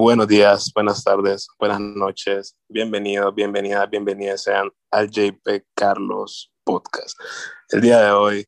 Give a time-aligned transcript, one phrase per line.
[0.00, 2.56] Buenos días, buenas tardes, buenas noches.
[2.70, 7.20] Bienvenidos, bienvenidas, bienvenidas sean al JP Carlos Podcast.
[7.68, 8.46] El día de hoy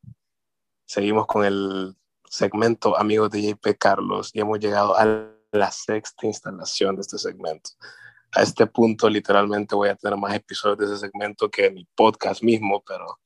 [0.86, 6.96] seguimos con el segmento Amigos de JP Carlos y hemos llegado a la sexta instalación
[6.96, 7.68] de este segmento.
[8.34, 12.42] A este punto, literalmente, voy a tener más episodios de ese segmento que mi podcast
[12.42, 13.18] mismo, pero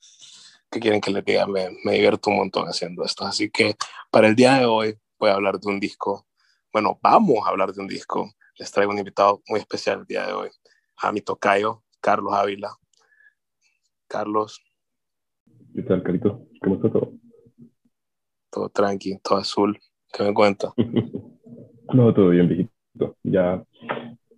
[0.68, 1.46] ¿qué quieren que les diga?
[1.46, 3.24] Me, me divierto un montón haciendo esto.
[3.24, 3.76] Así que
[4.10, 6.26] para el día de hoy voy a hablar de un disco.
[6.72, 8.30] Bueno, vamos a hablar de un disco.
[8.58, 10.48] Les traigo un invitado muy especial el día de hoy,
[10.98, 12.70] a mi tocayo, Carlos Ávila.
[14.08, 14.62] Carlos.
[15.74, 16.46] ¿Qué tal, Carito?
[16.62, 17.12] ¿Cómo está todo?
[18.50, 19.78] Todo tranqui, todo azul.
[20.12, 20.72] ¿Qué me cuenta?
[21.92, 23.16] no, todo bien, viejito.
[23.22, 23.62] Ya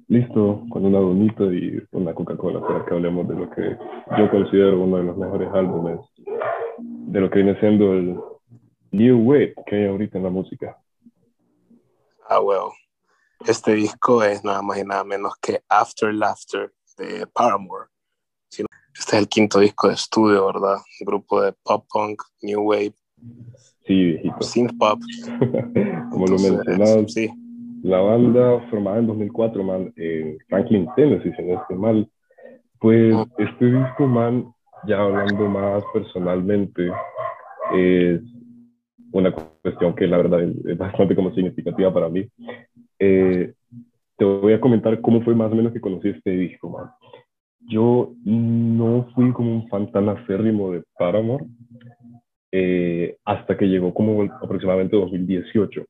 [0.09, 3.77] listo con una donita y una Coca-Cola para que hablemos de lo que
[4.19, 6.01] yo considero uno de los mejores álbumes
[6.79, 8.19] de lo que viene siendo el
[8.91, 10.79] New Wave que hay ahorita en la música.
[12.29, 12.73] Ah, well.
[13.47, 17.87] Este disco es nada más y nada menos que After Laughter de Paramore.
[18.51, 20.79] Este es el quinto disco de estudio, ¿verdad?
[21.01, 22.95] Un grupo de pop punk, new wave.
[23.87, 24.43] Sí, viejito.
[24.43, 25.01] Synth pop.
[26.11, 27.13] Como lo mencionabas.
[27.13, 27.31] Sí
[27.83, 32.11] la banda formada en 2004, man, en Franklin, Tennessee, si no estoy mal.
[32.81, 34.53] Pues este disco, man,
[34.87, 36.91] ya hablando más personalmente,
[37.75, 38.21] es
[39.13, 42.27] una cuestión que la verdad es, bastante como significativa para mí.
[42.99, 43.53] Eh,
[44.17, 46.91] te voy a comentar cómo fue más o menos que conocí este disco, man.
[47.61, 51.45] Yo no fui como un fan tan acérrimo de Paramore
[52.51, 55.85] eh, hasta que llegó como aproximadamente 2018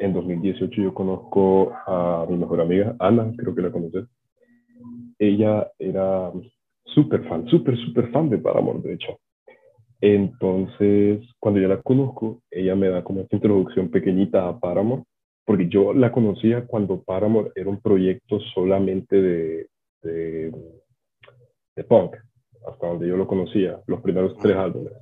[0.00, 4.06] en 2018 yo conozco a mi mejor amiga, Ana, creo que la conoces.
[5.18, 6.32] Ella era
[6.86, 9.18] súper fan, súper, súper fan de Paramore, de hecho.
[10.00, 15.04] Entonces, cuando yo la conozco, ella me da como esta introducción pequeñita a Paramore,
[15.44, 19.66] porque yo la conocía cuando Paramore era un proyecto solamente de,
[20.02, 20.52] de,
[21.76, 22.16] de punk,
[22.66, 24.92] hasta donde yo lo conocía, los primeros tres álbumes.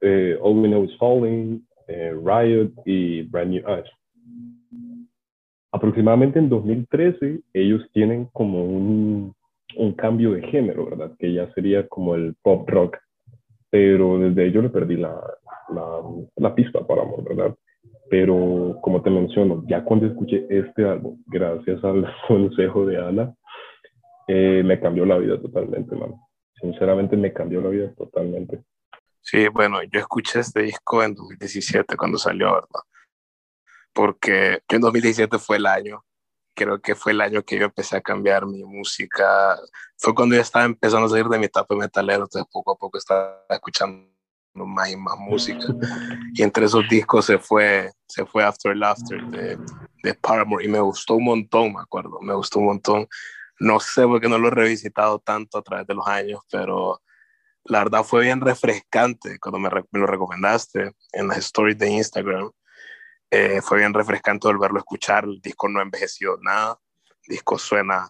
[0.00, 3.90] Eh, All We Know Is Falling, eh, Riot y Brand New Eyes.
[5.72, 9.34] Aproximadamente en 2013 ellos tienen como un,
[9.76, 11.12] un cambio de género, ¿verdad?
[11.18, 12.96] Que ya sería como el pop rock,
[13.70, 15.18] pero desde ello le perdí la,
[16.36, 17.54] la, pista para amor, ¿verdad?
[18.10, 23.34] Pero como te menciono, ya cuando escuché este álbum, gracias al consejo de Ana,
[24.26, 26.14] eh, me cambió la vida totalmente, man.
[26.60, 28.62] Sinceramente me cambió la vida totalmente.
[29.20, 32.80] Sí, bueno, yo escuché este disco en 2017 cuando salió, ¿verdad?
[33.92, 36.04] Porque en 2017 fue el año,
[36.54, 39.58] creo que fue el año que yo empecé a cambiar mi música.
[39.96, 42.98] Fue cuando yo estaba empezando a salir de mi etapa metalero, entonces poco a poco
[42.98, 44.08] estaba escuchando
[44.54, 45.66] más y más música.
[46.34, 49.58] Y entre esos discos se fue, se fue After Laughter de,
[50.02, 53.08] de Paramore y me gustó un montón, me acuerdo, me gustó un montón.
[53.58, 57.00] No sé por qué no lo he revisitado tanto a través de los años, pero
[57.64, 62.50] la verdad fue bien refrescante cuando me, lo recomendaste en las stories de Instagram.
[63.30, 65.24] Eh, fue bien refrescante volverlo a escuchar.
[65.24, 66.78] El disco no ha envejecido nada.
[67.26, 68.08] El disco suena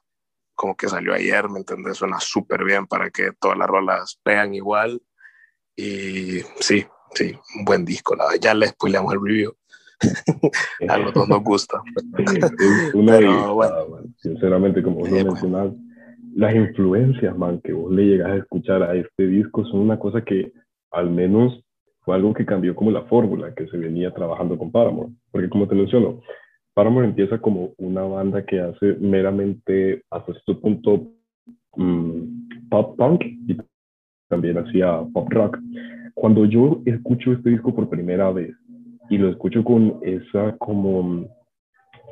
[0.54, 1.98] como que salió ayer, ¿me entiendes?
[1.98, 5.00] Suena súper bien para que todas las rolas pegan igual.
[5.76, 8.14] Y sí, sí, un buen disco.
[8.14, 9.56] La Ya le spoileamos el review.
[10.88, 11.82] a los dos nos gusta.
[12.92, 14.03] Pero, bueno.
[14.19, 15.75] Sinceramente, como vos lo
[16.34, 20.22] las influencias, man, que vos le llegas a escuchar a este disco son una cosa
[20.22, 20.53] que
[20.92, 21.60] al menos
[22.03, 25.11] fue algo que cambió como la fórmula que se venía trabajando con Paramore.
[25.31, 26.21] Porque como te menciono,
[26.75, 31.12] Paramore empieza como una banda que hace meramente hasta cierto punto
[31.77, 33.56] mm, pop punk y
[34.28, 35.59] también hacía pop rock.
[36.15, 38.55] Cuando yo escucho este disco por primera vez
[39.09, 41.28] y lo escucho con esa como,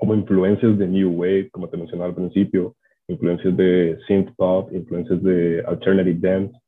[0.00, 2.74] como influencias de New Wave, como te mencionaba al principio,
[3.06, 6.58] influencias de synth pop, influencias de alternative dance,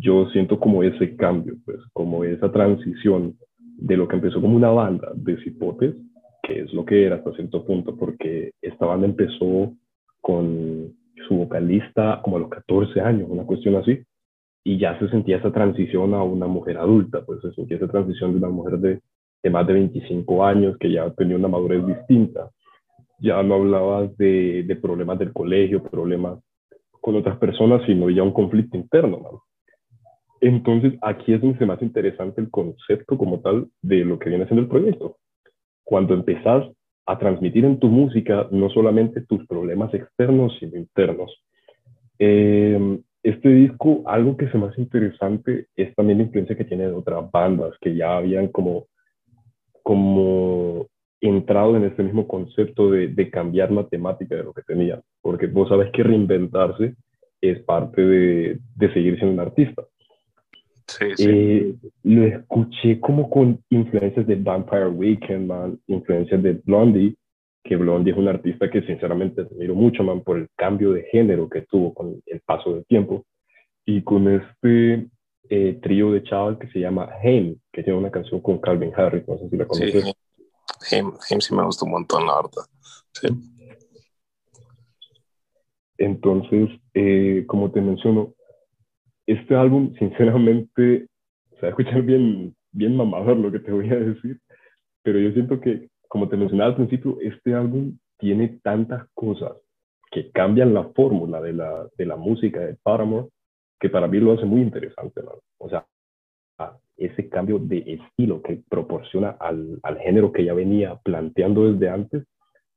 [0.00, 4.70] yo siento como ese cambio, pues, como esa transición de lo que empezó como una
[4.70, 5.94] banda de cipotes,
[6.42, 9.72] que es lo que era hasta cierto punto, porque esta banda empezó
[10.20, 10.92] con
[11.28, 14.02] su vocalista como a los 14 años, una cuestión así,
[14.64, 18.32] y ya se sentía esa transición a una mujer adulta, pues se sentía esa transición
[18.32, 19.00] de una mujer de,
[19.42, 22.50] de más de 25 años que ya tenía una madurez distinta,
[23.20, 26.38] ya no hablabas de, de, problemas del colegio, problemas
[27.00, 29.42] con otras personas, sino ya un conflicto interno.
[30.40, 34.30] Entonces, aquí es donde se me hace interesante el concepto como tal de lo que
[34.30, 35.18] viene siendo el proyecto.
[35.84, 36.66] Cuando empezás
[37.06, 41.34] a transmitir en tu música no solamente tus problemas externos, sino internos.
[42.18, 46.86] Eh, este disco, algo que se me hace interesante es también la influencia que tiene
[46.86, 48.86] de otras bandas que ya habían como,
[49.82, 50.86] como
[51.20, 55.68] entrado en este mismo concepto de, de cambiar matemática de lo que tenía, porque vos
[55.68, 56.94] sabes que reinventarse
[57.42, 59.82] es parte de, de seguir siendo un artista.
[60.86, 61.28] Sí, sí.
[61.28, 61.74] Eh,
[62.04, 67.14] lo escuché como con influencias de Vampire Weekend, man, influencias de Blondie,
[67.62, 71.48] que Blondie es un artista que sinceramente admiro mucho, man, por el cambio de género
[71.48, 73.24] que tuvo con el paso del tiempo.
[73.84, 75.08] Y con este
[75.48, 79.26] eh, trío de chavos que se llama Haim, que tiene una canción con Calvin Harris,
[79.26, 80.04] no sé si la conoces.
[80.80, 82.64] Sí, Haim, Haim sí me gusta un montón, la verdad.
[83.12, 83.28] Sí.
[85.98, 88.34] Entonces, eh, como te menciono,
[89.32, 91.06] este álbum, sinceramente,
[91.50, 94.38] se va a escuchar bien, bien mamador lo que te voy a decir,
[95.02, 99.52] pero yo siento que, como te mencionaba al principio, este álbum tiene tantas cosas
[100.10, 103.28] que cambian la fórmula de la, de la música de Paramore,
[103.78, 105.40] que para mí lo hace muy interesante, ¿no?
[105.58, 105.86] O sea,
[106.96, 112.26] ese cambio de estilo que proporciona al, al, género que ya venía planteando desde antes,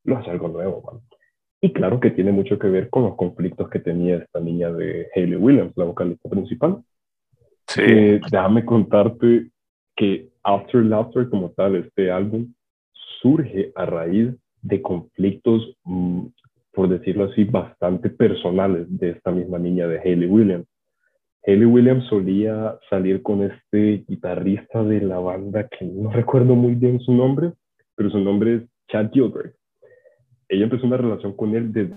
[0.06, 1.02] lo hace algo nuevo, man.
[1.64, 5.08] Y claro que tiene mucho que ver con los conflictos que tenía esta niña de
[5.16, 6.84] Hayley Williams, la vocalista principal.
[7.68, 7.82] Sí.
[7.82, 9.48] Eh, déjame contarte
[9.96, 12.54] que After Laughter como tal, este álbum,
[13.22, 16.26] surge a raíz de conflictos, mmm,
[16.74, 20.68] por decirlo así, bastante personales de esta misma niña de Hayley Williams.
[21.46, 27.00] Hayley Williams solía salir con este guitarrista de la banda que no recuerdo muy bien
[27.00, 27.54] su nombre,
[27.96, 29.56] pero su nombre es Chad Gilbert
[30.50, 31.96] ella empezó una relación con él desde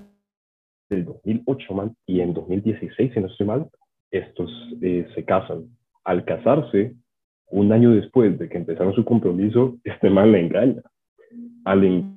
[0.91, 3.69] el 2008, man, y en 2016, si no estoy mal,
[4.11, 4.51] estos
[4.83, 5.69] eh, se casan.
[6.05, 6.95] Al casarse,
[7.49, 10.83] un año después de que empezaron su compromiso, este man la engaña.
[11.65, 12.11] Al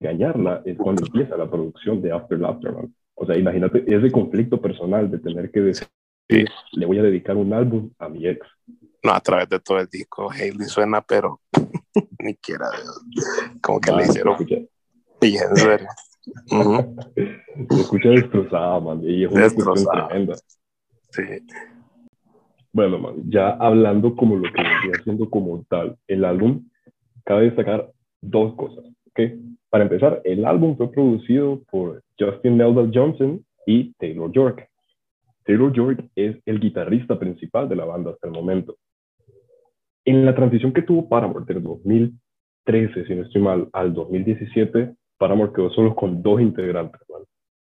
[0.00, 2.94] engañarla es cuando empieza la producción de After Laughter, man.
[3.14, 5.88] O sea, imagínate ese conflicto personal de tener que decir,
[6.28, 6.44] sí.
[6.72, 8.46] le voy a dedicar un álbum a mi ex.
[9.02, 11.40] No, a través de todo el disco, Hailey suena, pero
[12.22, 12.66] ni quiera,
[13.62, 14.36] como que ah, le hicieron
[15.20, 15.86] Sí, en serio.
[16.50, 17.80] Uh -huh.
[17.80, 19.00] Escucha destrozada, man.
[19.02, 20.08] Y es una destrozada.
[20.08, 20.34] tremenda.
[21.10, 21.22] Sí.
[22.72, 26.68] Bueno, man, ya hablando como lo que estoy haciendo como tal, el álbum,
[27.24, 27.90] cabe destacar
[28.20, 28.84] dos cosas.
[29.08, 29.40] ¿okay?
[29.70, 34.68] Para empezar, el álbum fue producido por Justin Meldal Johnson y Taylor York.
[35.44, 38.76] Taylor York es el guitarrista principal de la banda hasta el momento.
[40.04, 45.52] En la transición que tuvo Paramore del 2013, si no estoy mal, al 2017, Paramore
[45.52, 47.00] quedó solo con dos integrantes.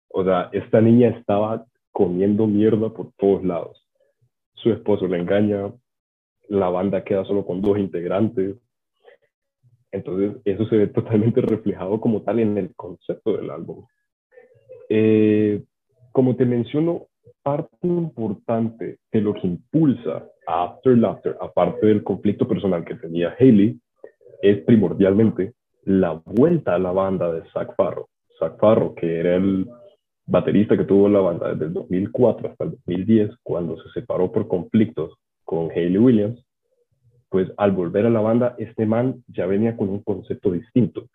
[0.08, 3.86] O sea, esta niña estaba comiendo mierda por todos lados.
[4.54, 5.72] Su esposo le engaña,
[6.48, 8.56] la banda queda solo con dos integrantes.
[9.92, 13.86] Entonces, eso se ve totalmente reflejado como tal en el concepto del álbum.
[14.88, 15.62] Eh,
[16.12, 17.08] como te menciono,
[17.42, 23.36] parte importante de lo que impulsa a After Laughter, aparte del conflicto personal que tenía
[23.38, 23.78] Haley,
[24.42, 25.52] es primordialmente
[25.86, 28.08] la vuelta a la banda de Zach Farro.
[28.40, 29.68] Zach Farro, que era el
[30.26, 34.48] baterista que tuvo la banda desde el 2004 hasta el 2010, cuando se separó por
[34.48, 36.44] conflictos con Hayley Williams,
[37.28, 41.06] pues al volver a la banda, este man ya venía con un concepto distinto.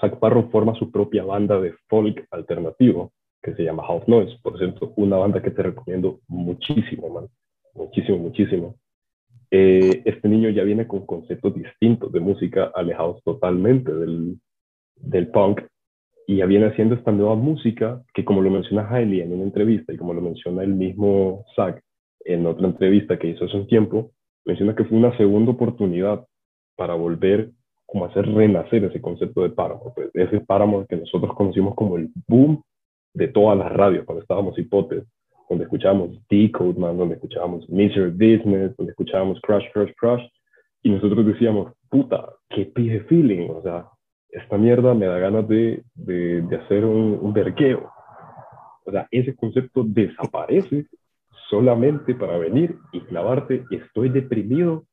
[0.00, 3.12] Zach Farro forma su propia banda de folk alternativo,
[3.42, 7.26] que se llama House Noise, por cierto, una banda que te recomiendo muchísimo, man.
[7.74, 8.74] Muchísimo, muchísimo.
[9.50, 14.38] Eh, este niño ya viene con conceptos distintos de música, alejados totalmente del,
[14.96, 15.62] del punk,
[16.26, 19.92] y ya viene haciendo esta nueva música que, como lo menciona Hailey en una entrevista,
[19.92, 21.80] y como lo menciona el mismo Zach
[22.24, 24.12] en otra entrevista que hizo hace un tiempo,
[24.44, 26.24] menciona que fue una segunda oportunidad
[26.76, 27.50] para volver
[27.86, 32.10] como hacer renacer ese concepto de páramo, pues, ese páramo que nosotros conocimos como el
[32.28, 32.62] boom
[33.12, 35.04] de todas las radios cuando estábamos hipotes,
[35.50, 40.22] donde escuchábamos Decode, man, donde escuchábamos Misery Business, donde escuchábamos Crush, Crush, Crush,
[40.82, 43.86] y nosotros decíamos, puta, qué pide feeling, o sea,
[44.28, 47.34] esta mierda me da ganas de, de, de hacer un, un.
[48.86, 50.86] O sea, ese concepto desaparece
[51.50, 54.84] solamente para venir y clavarte, estoy deprimido,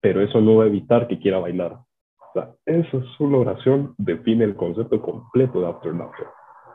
[0.00, 1.72] pero eso no va a evitar que quiera bailar.
[1.74, 6.26] O sea, esa sola oración define el concepto completo de After Laughter.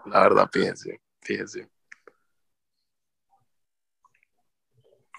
[0.05, 1.67] La verdad, fíjense, fíjense.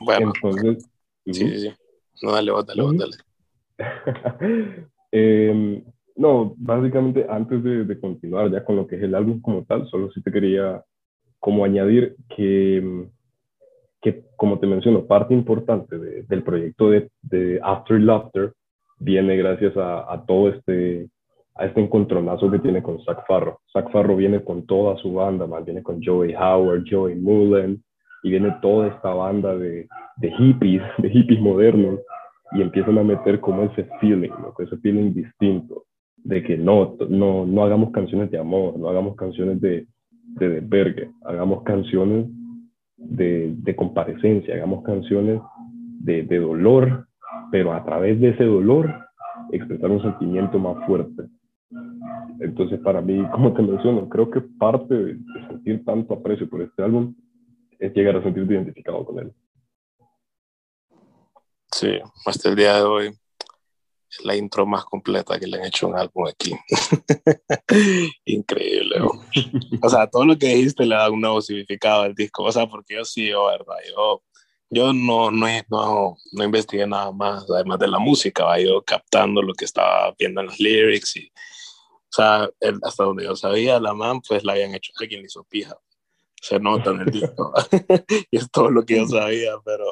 [0.00, 0.90] Bueno, Entonces,
[1.26, 1.71] sí, sí, sí.
[2.23, 3.17] No, dale, dale,
[5.12, 5.83] eh,
[6.17, 9.88] no, básicamente antes de, de, continuar ya con lo que es el álbum como tal,
[9.88, 10.83] solo sí te quería
[11.38, 13.07] como añadir que,
[14.00, 18.52] que como te menciono, parte importante de, del proyecto de, de, After Laughter
[18.99, 21.09] viene gracias a, a, todo este,
[21.55, 23.61] a este encontronazo que tiene con Zach Farro.
[23.73, 27.83] Zach Farro viene con toda su banda, man, viene con Joey Howard, Joey Mullen,
[28.22, 32.00] y viene toda esta banda de, de hippies, de hippies modernos,
[32.52, 34.54] y empiezan a meter como ese feeling, ¿no?
[34.58, 35.84] ese feeling distinto.
[36.25, 39.87] de que no, no, no hagamos canciones de amor, no hagamos canciones de,
[40.38, 42.26] de desvergue, hagamos canciones
[42.96, 45.40] de, de comparecencia, hagamos canciones
[46.00, 47.06] de, de dolor,
[47.50, 48.92] pero a través de ese dolor
[49.52, 51.25] expresar un sentimiento más fuerte.
[52.40, 56.82] Entonces, para mí, como te menciono, creo que parte de, sentir tanto aprecio por este
[56.82, 57.14] álbum
[57.78, 59.32] es llegar a sentirte identificado con él.
[61.73, 63.06] Sí, hasta el día de hoy
[64.11, 66.54] es la intro más completa que le han hecho un álbum aquí.
[68.25, 68.97] Increíble.
[69.82, 72.44] o sea, todo lo que dijiste le da un nuevo significado al disco.
[72.44, 73.76] O sea, porque yo sí, yo, ¿verdad?
[73.94, 74.23] Yo,
[74.70, 78.58] yo no, no, no, no investigué nada más, además de la música, ¿va?
[78.58, 81.30] yo captando lo que estaba viendo en los lyrics y
[82.08, 82.50] o sea,
[82.82, 85.76] hasta donde yo sabía, la man, pues la habían hecho, alguien le hizo pija.
[86.40, 87.52] Se nota en el disco.
[88.30, 89.85] y es todo lo que yo sabía, pero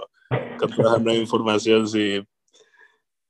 [0.59, 2.23] con toda esa nueva información, sí,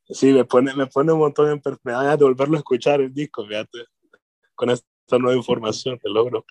[0.08, 1.78] sí me, pone, me pone un montón de...
[1.84, 3.78] Me de volverlo a escuchar el disco, fíjate.
[4.54, 6.44] Con esta nueva información, te logro.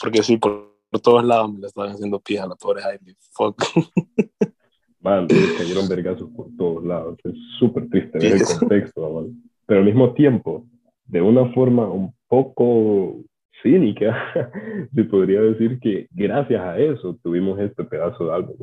[0.00, 3.16] Porque sí, por, todos lados me la estaban haciendo pija la pobre Heidi.
[3.32, 3.62] Fuck.
[5.00, 7.18] Man, cayeron vergazos por todos lados.
[7.24, 9.42] Es súper triste ver el contexto, man.
[9.64, 10.66] Pero al mismo tiempo,
[11.04, 13.22] de una forma un poco
[13.62, 14.32] cínica,
[14.94, 18.56] se podría decir que gracias a eso tuvimos este pedazo de álbum.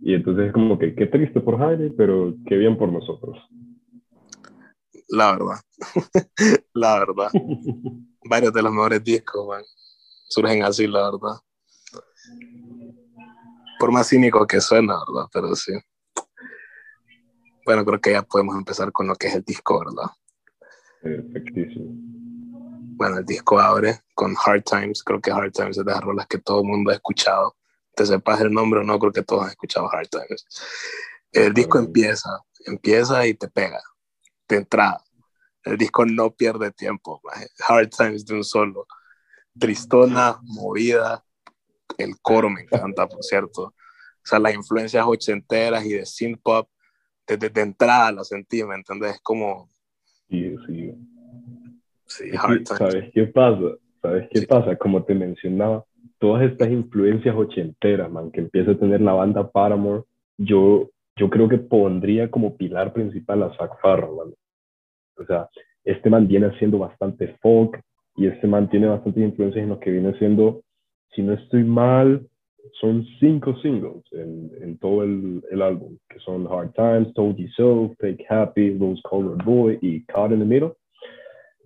[0.00, 3.38] Y entonces es como que qué triste por Jaime, pero qué bien por nosotros.
[5.08, 5.60] La verdad,
[6.74, 7.30] la verdad.
[8.28, 9.62] Varios de los mejores discos man,
[10.28, 11.36] surgen así, la verdad.
[13.78, 15.28] Por más cínico que suena, ¿verdad?
[15.32, 15.72] Pero sí.
[17.64, 20.10] Bueno, creo que ya podemos empezar con lo que es el disco, ¿verdad?
[21.00, 22.11] Perfectísimo.
[23.02, 25.02] Bueno, el disco abre con Hard Times.
[25.02, 27.56] Creo que Hard Times es de las rolas que todo el mundo ha escuchado.
[27.96, 30.46] Te sepas el nombre o no, creo que todos han escuchado Hard Times.
[31.32, 32.30] El disco empieza,
[32.64, 33.82] empieza y te pega,
[34.46, 35.02] de entrada.
[35.64, 37.20] El disco no pierde tiempo.
[37.66, 38.86] Hard Times de un solo.
[39.58, 41.24] Tristona, movida.
[41.98, 43.62] El coro me encanta, por cierto.
[43.62, 43.74] O
[44.22, 46.70] sea, las influencias ochenteras y de synth pop,
[47.26, 49.16] desde de entrada lo sentí, ¿me entiendes?
[49.16, 49.72] Es como
[50.32, 50.71] Sí, sí.
[52.16, 52.30] Sí
[52.64, 53.76] ¿Sabes qué pasa?
[54.00, 54.76] ¿Sabes qué pasa?
[54.76, 55.84] Como te mencionaba,
[56.18, 60.04] todas estas influencias ochenteras, man, que empieza a tener la banda Paramore,
[60.38, 64.34] yo, yo creo que pondría como pilar principal a Zach Farro, man.
[65.18, 65.48] O sea,
[65.84, 67.80] este man viene haciendo bastante folk
[68.16, 70.62] y este man tiene bastantes influencias en lo que viene siendo,
[71.14, 72.26] si no estoy mal,
[72.80, 77.48] son cinco singles en, en todo el, el, álbum, que son Hard Times, Told You
[77.56, 80.74] So, Fake Happy, Rose Colored Boy y Caught in the Middle.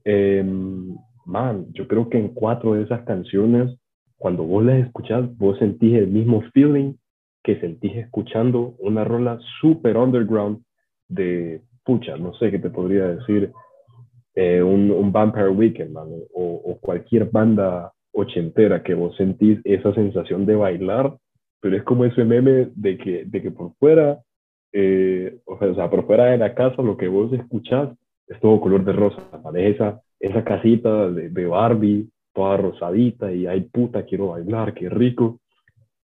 [0.08, 3.76] Em, man, yo creo que en cuatro de esas canciones,
[4.16, 6.94] cuando vos las escuchás, vos sentís el mismo feeling
[7.42, 10.62] que sentís escuchando una rola super underground
[11.08, 13.50] de, pucha, no sé qué te podría decir,
[14.36, 20.46] eh, un, Vampire Weekend, man, o, o cualquier banda ochentera, que vos sentís esa sensación
[20.46, 21.16] de bailar,
[21.60, 24.20] pero es como ese meme de que, de que por fuera,
[24.72, 27.88] eh, o sea, por fuera de la casa lo que vos escuchás
[28.28, 29.22] es todo color de rosa,
[29.54, 35.40] Esa, esa casita de, de Barbie, toda rosadita, y ay puta, quiero bailar, qué rico,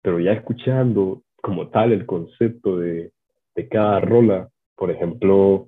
[0.01, 3.11] pero ya escuchando como tal el concepto de,
[3.55, 5.67] de cada rola, por ejemplo,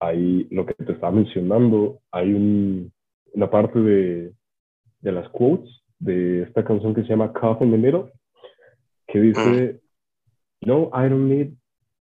[0.00, 2.92] hay lo que te estaba mencionando, hay un,
[3.34, 4.32] una parte de,
[5.00, 8.10] de las quotes de esta canción que se llama Cough in the Middle,
[9.06, 9.80] que dice,
[10.62, 11.52] no, I don't need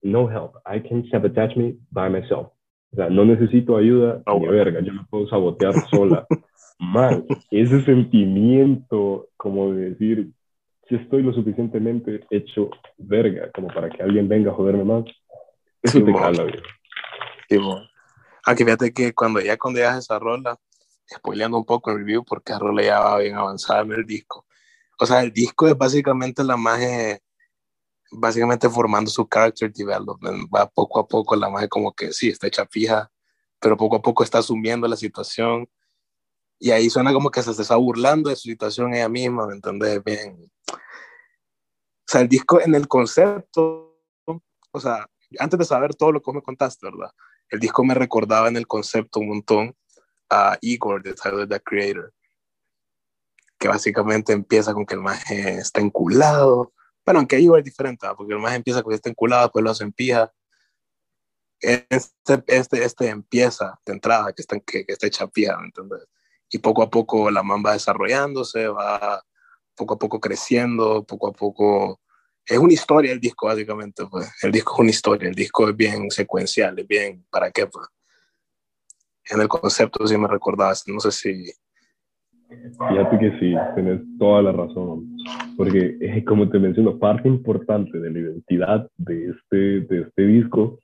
[0.02, 2.53] no help, I can sabotage me by myself.
[2.94, 6.26] O sea, no necesito ayuda oh, ni verga, yo me puedo sabotear sola.
[6.80, 10.32] Man, ese sentimiento como de decir,
[10.88, 15.06] si estoy lo suficientemente hecho verga como para que alguien venga a joderme más,
[15.82, 16.46] eso te cala,
[17.50, 17.58] sí,
[18.46, 20.58] Aquí fíjate que cuando ya cuando ya esa rola,
[21.10, 24.46] spoileando un poco el review porque Rola ya va bien avanzada en el disco.
[25.00, 27.20] O sea, el disco es básicamente la magia,
[28.14, 30.50] básicamente formando su character development.
[30.54, 33.12] Va poco a poco la magia como que sí, está hecha fija,
[33.60, 35.70] pero poco a poco está asumiendo la situación.
[36.60, 40.04] Y ahí suena como que se está burlando de su situación ella misma, ¿me entendés?
[40.04, 40.52] Bien.
[40.70, 43.98] O sea, el disco en el concepto,
[44.72, 45.08] o sea,
[45.40, 47.12] antes de saber todo lo que me contaste, ¿verdad?
[47.50, 49.76] El disco me recordaba en el concepto un montón
[50.30, 52.14] a Igor de Tyler, the Creator,
[53.60, 56.74] que básicamente empieza con que el maje está enculado.
[57.06, 59.84] Bueno, aunque Igor es diferente, porque el maje empieza con está enculado, después lo hace
[59.84, 60.32] en pija.
[61.60, 66.02] Este, este, este empieza de entrada, que está, que, que está hecha pija, ¿me entiendes?
[66.50, 69.24] Y poco a poco la man va desarrollándose, va
[69.76, 72.00] poco a poco creciendo, poco a poco
[72.46, 74.06] es una historia el disco, básicamente.
[74.06, 74.30] Pues.
[74.42, 77.68] El disco es una historia, el disco es bien secuencial, es bien, ¿para qué?
[77.68, 77.88] Pues?
[79.30, 81.54] en el concepto sí me recordabas, no sé si...
[82.90, 85.16] Fíjate que sí, tienes toda la razón,
[85.58, 90.80] porque eh, como te menciono, parte importante de la identidad de este, de este disco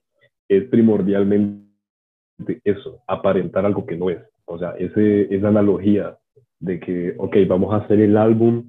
[0.48, 1.70] es primordialmente
[2.64, 4.20] eso, aparentar algo que no es.
[4.46, 6.18] O sea, ese, esa analogía
[6.60, 8.66] de que, ok, vamos a hacer el álbum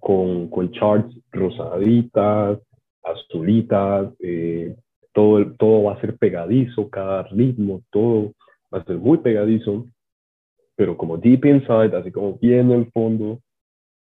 [0.00, 2.58] con, con charts rosaditas,
[3.02, 4.74] azulitas, eh,
[5.12, 8.32] todo, todo va a ser pegadizo, cada ritmo, todo
[8.72, 9.86] va a ser muy pegadizo,
[10.76, 13.40] pero como deep inside, así como bien en el fondo,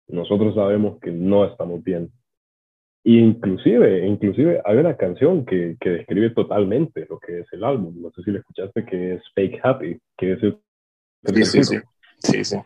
[0.08, 2.10] nosotros sabemos que no estamos bien.
[3.04, 7.94] Y inclusive, inclusive hay una canción que, que, describe totalmente lo que es el álbum.
[8.02, 10.58] No sé si le escuchaste, que es Fake Happy, que es el...
[11.24, 11.76] Sí, sí, sí,
[12.18, 12.56] sí, sí.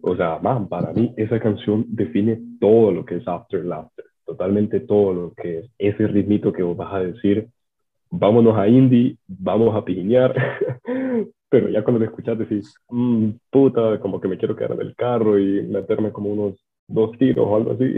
[0.00, 4.04] O sea, man, para mí esa canción define todo lo que es After Laughter.
[4.24, 7.48] Totalmente todo lo que es ese ritmito que vos vas a decir,
[8.10, 10.34] vámonos a indie, vamos a pijinear.
[11.52, 14.96] Pero ya cuando lo escuchas decís, mmm, puta, como que me quiero quedar en el
[14.96, 17.94] carro y meterme como unos dos tiros o algo así.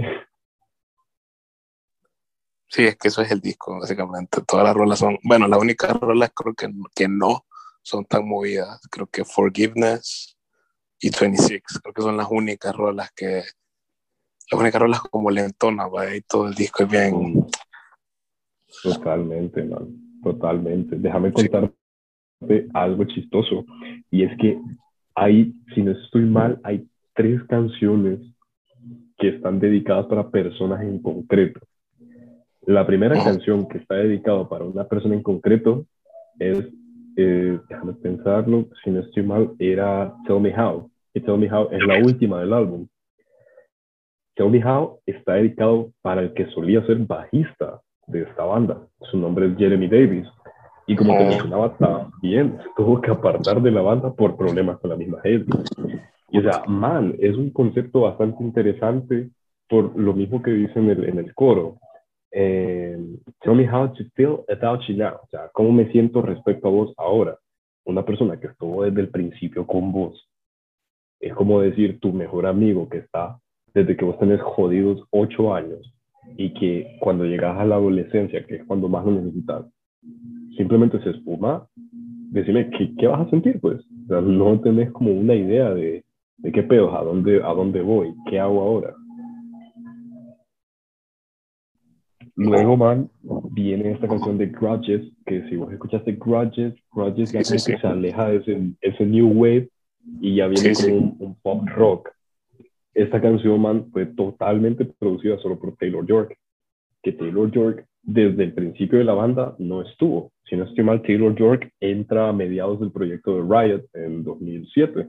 [2.66, 4.40] Sí, es que eso es el disco, básicamente.
[4.44, 7.44] Todas las rolas son, bueno, las únicas rolas creo que, que no
[7.80, 8.80] son tan movidas.
[8.90, 10.36] Creo que Forgiveness
[10.98, 13.44] y 26, creo que son las únicas rolas que,
[14.50, 16.12] las únicas rolas como lentonas, ¿va?
[16.12, 17.46] y todo el disco es bien.
[18.82, 20.96] Totalmente, man, totalmente.
[20.96, 21.83] Déjame contarte
[22.72, 23.64] algo chistoso,
[24.10, 24.58] y es que
[25.14, 28.18] hay, si no estoy mal, hay tres canciones
[29.18, 31.60] que están dedicadas para personas en concreto.
[32.66, 35.86] La primera canción que está dedicada para una persona en concreto
[36.38, 36.66] es,
[37.16, 40.90] eh, déjame pensarlo, si no estoy mal, era Tell Me How.
[41.12, 42.86] Y Tell Me How es la última del álbum.
[44.34, 48.86] Tell Me How está dedicado para el que solía ser bajista de esta banda.
[49.10, 50.26] Su nombre es Jeremy Davis.
[50.86, 54.90] Y como te mencionaba, también se tuvo que apartar de la banda por problemas con
[54.90, 55.56] la misma gente.
[56.30, 59.30] Y o sea, man, es un concepto bastante interesante
[59.68, 61.78] por lo mismo que dice en el, en el coro
[62.36, 62.98] eh,
[63.42, 65.20] tell me how to feel about you now.
[65.22, 67.38] O sea, ¿cómo me siento respecto a vos ahora?
[67.84, 70.28] Una persona que estuvo desde el principio con vos.
[71.20, 73.38] Es como decir tu mejor amigo que está
[73.72, 75.94] desde que vos tenés jodidos ocho años
[76.36, 79.66] y que cuando llegas a la adolescencia, que es cuando más lo necesitas,
[80.56, 81.66] simplemente se espuma.
[81.76, 83.60] Decime, ¿qué, qué vas a sentir?
[83.60, 86.04] Pues o sea, no tenés como una idea de,
[86.38, 88.94] de qué pedo, a dónde, a dónde voy, qué hago ahora.
[92.36, 93.08] Luego, man,
[93.52, 98.36] viene esta canción de Grudges, que si vos escuchaste Grudges, Grudges ya se aleja de
[98.38, 99.68] ese, ese, new wave
[100.20, 102.10] y ya viene como un, pop rock.
[102.92, 106.36] Esta canción, man, fue totalmente producida solo por Taylor York,
[107.02, 110.32] que Taylor York desde el principio de la banda no estuvo.
[110.48, 115.08] Si no estoy mal, Taylor York entra a mediados del proyecto de Riot en 2007,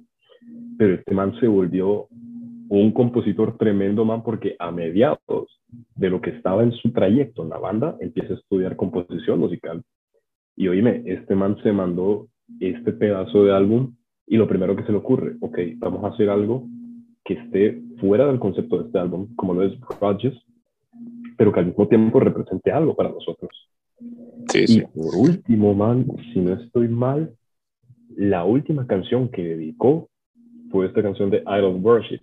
[0.77, 2.07] pero este man se volvió
[2.69, 5.61] un compositor tremendo, man, porque a mediados
[5.95, 9.83] de lo que estaba en su trayecto en la banda, empieza a estudiar composición musical.
[10.55, 12.27] Y oíme, este man se mandó
[12.59, 13.95] este pedazo de álbum
[14.27, 16.67] y lo primero que se le ocurre, ok, vamos a hacer algo
[17.23, 20.39] que esté fuera del concepto de este álbum, como lo es Projects,
[21.37, 23.51] pero que al mismo tiempo represente algo para nosotros.
[24.49, 27.33] Sí, y por último, man, si no estoy mal,
[28.15, 30.09] la última canción que dedicó
[30.71, 32.21] fue esta canción de Idol Worship,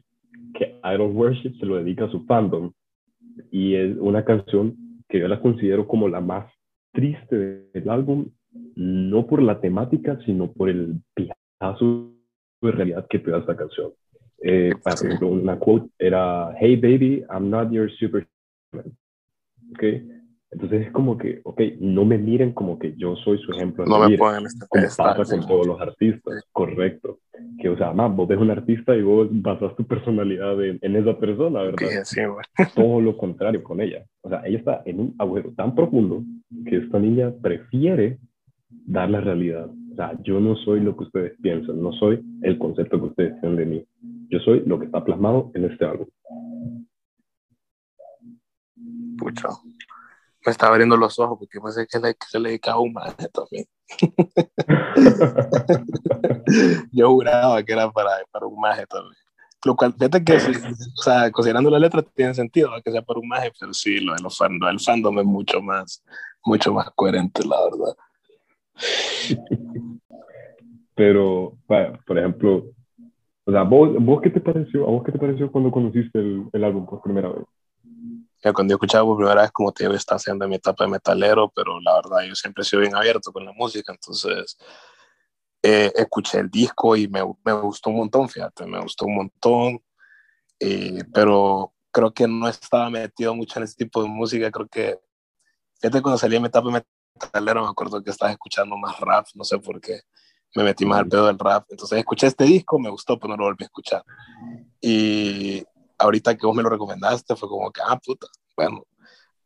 [0.54, 2.72] que Idol Worship se lo dedica a su fandom,
[3.50, 4.76] y es una canción
[5.08, 6.52] que yo la considero como la más
[6.92, 8.28] triste del álbum,
[8.74, 12.12] no por la temática, sino por el pijazo
[12.60, 13.92] de realidad que te da esta canción.
[14.42, 18.28] Eh, por ejemplo, una quote era, Hey baby, I'm not your superman.
[19.72, 20.08] Okay?
[20.52, 23.86] Entonces es como que, ok, no me miren como que yo soy su ejemplo.
[23.86, 27.20] No me pongan este Como pasa con todos los artistas, correcto.
[27.58, 30.96] Que, o sea, más, vos ves un artista y vos basas tu personalidad en, en
[30.96, 31.88] esa persona, ¿verdad?
[32.04, 32.20] Sí, sí,
[32.74, 34.04] Todo lo contrario con ella.
[34.20, 36.22] O sea, ella está en un agujero tan profundo
[36.66, 38.18] que esta niña prefiere
[38.68, 39.70] dar la realidad.
[39.92, 43.40] O sea, yo no soy lo que ustedes piensan, no soy el concepto que ustedes
[43.40, 43.84] tienen de mí.
[44.28, 46.06] Yo soy lo que está plasmado en este álbum.
[49.22, 49.48] Pucha,
[50.44, 53.66] me estaba abriendo los ojos porque pensé que le, se le dedicaba un maje también.
[56.92, 59.16] Yo juraba que era para, para un maje también.
[59.64, 63.28] Lo cual, fíjate que, o sea, considerando la letra, tiene sentido que sea para un
[63.28, 66.02] maje, pero sí, lo, de los fandom, el fandom es mucho más,
[66.44, 67.94] mucho más coherente, la verdad.
[70.94, 71.56] Pero,
[72.06, 72.66] por ejemplo,
[73.44, 74.86] o sea, ¿vos, ¿vos qué te pareció?
[74.86, 77.46] ¿A vos qué te pareció cuando conociste el, el álbum por primera vez?
[78.50, 81.52] Cuando yo escuchaba por primera vez, como te digo, está haciendo mi etapa de metalero,
[81.54, 84.56] pero la verdad yo siempre he sido bien abierto con la música, entonces
[85.62, 89.80] eh, escuché el disco y me, me, gustó un montón, fíjate, me gustó un montón,
[90.58, 94.98] eh, pero creo que no estaba metido mucho en ese tipo de música, creo que,
[95.80, 99.44] fíjate, cuando salí en mi etapa metalero me acuerdo que estaba escuchando más rap, no
[99.44, 100.00] sé por qué,
[100.56, 103.36] me metí más al pedo del rap, entonces escuché este disco, me gustó, pero no
[103.36, 104.04] lo volví a escuchar.
[104.80, 105.64] Y
[106.02, 108.84] ahorita que vos me lo recomendaste fue como que, ah, puta, bueno,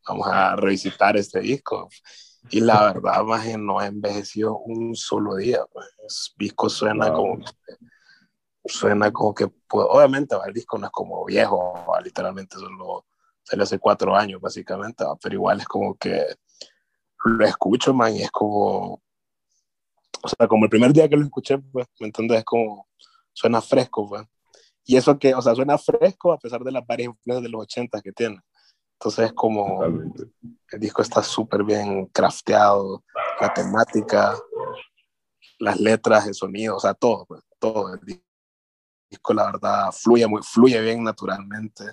[0.07, 1.89] vamos a revisitar este disco.
[2.51, 5.61] Y la verdad, más no ha envejecido un solo día.
[5.73, 5.87] Pues.
[5.99, 7.45] El disco suena como
[8.69, 13.07] suena como que, pues, obviamente, el disco no es como viejo, literalmente solo
[13.43, 16.27] salió hace cuatro años, básicamente, pero igual es como que
[17.25, 19.01] lo escucho, man, y es como,
[20.23, 22.39] o sea, como el primer día que lo escuché, pues, ¿me entiendes?
[22.39, 22.89] Es como,
[23.33, 24.27] suena fresco, pues.
[24.87, 27.63] Y eso que, o sea, suena fresco a pesar de las varias influencias de los
[27.63, 28.41] 80 que tiene.
[28.99, 33.05] Entonces, como el disco está súper bien crafteado,
[33.41, 34.35] la temática,
[35.59, 37.93] las letras, el sonido, o sea, todo, pues, todo.
[37.93, 38.01] El
[39.11, 41.85] disco, la verdad, fluye, muy, fluye bien naturalmente.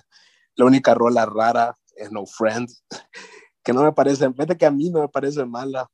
[0.54, 2.68] La única rola rara es No Friend,
[3.64, 5.90] que no me parece, vete que a mí no me parece mala,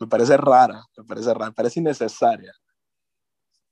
[0.00, 2.52] me parece rara, me parece rara, me parece innecesaria.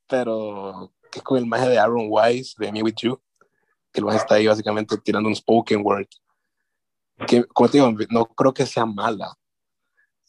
[0.07, 3.21] Pero que es con el maje de Aaron Wise, de Me With You,
[3.93, 6.07] que lo está ahí básicamente tirando un spoken word
[7.27, 9.35] que, como te digo, no creo que sea mala,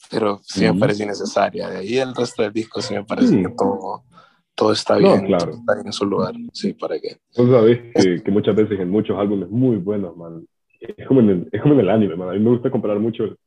[0.10, 1.70] pero sí me parece innecesaria.
[1.70, 4.04] De ahí el resto del disco sí me parece que todo,
[4.56, 5.52] todo está bien, claro.
[5.52, 6.34] está en su lugar.
[6.54, 7.18] Sí, ¿para qué?
[7.34, 10.46] Tú sabes que, que, muchas veces en muchos álbumes muy buenos, man,
[10.80, 12.30] es como en el, es como en el anime, man.
[12.30, 13.38] A mí me gusta comparar mucho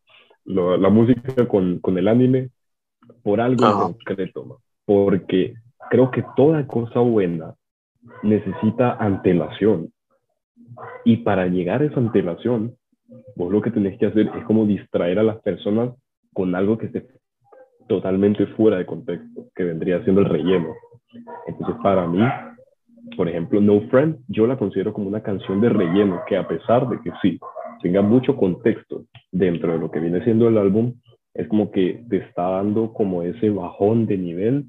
[0.45, 2.51] lo, la música con, con, el anime
[3.23, 4.59] por algo en concreto, man.
[4.85, 5.55] Porque
[5.91, 7.55] creo que toda cosa buena
[8.23, 9.93] necesita antelación.
[11.05, 12.75] Y para llegar a esa antelación,
[13.37, 15.91] vos lo que tenés que hacer es como distraer a las personas
[16.33, 17.07] con algo que esté
[17.89, 20.75] totalmente fuera de contexto, que vendría siendo el relleno.
[21.47, 22.23] Entonces, para mí,
[23.17, 26.89] por ejemplo, No Friend, yo la considero como una canción de relleno, que a pesar
[26.89, 27.39] de que sí,
[27.83, 30.95] tenga mucho contexto dentro de lo que viene siendo el álbum,
[31.35, 34.67] es como que te está dando como ese bajón de nivel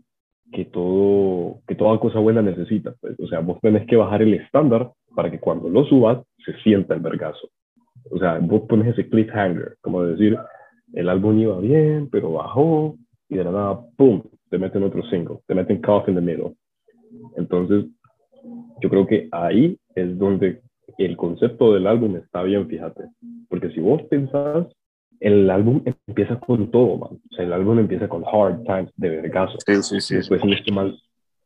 [0.54, 2.94] que todo que toda cosa buena necesita.
[3.02, 3.20] Pues.
[3.20, 6.94] O sea, vos tenés que bajar el estándar para que cuando lo subas se sienta
[6.94, 7.50] el vergazo.
[8.12, 10.38] O sea, vos pones ese cliffhanger, como decir,
[10.94, 12.96] el álbum iba bien, pero bajó,
[13.30, 16.54] y de la nada, ¡pum!, te meten otro single, te meten Cough in the Middle.
[17.38, 17.86] Entonces,
[18.82, 20.62] yo creo que ahí es donde
[20.98, 23.04] el concepto del álbum está bien, fíjate.
[23.50, 24.68] Porque si vos pensás,
[25.24, 27.20] el álbum empieza con todo, man.
[27.32, 29.58] O sea, el álbum empieza con Hard Times de vergazo.
[29.66, 30.16] Sí, sí, sí.
[30.16, 31.00] Después, en este mal,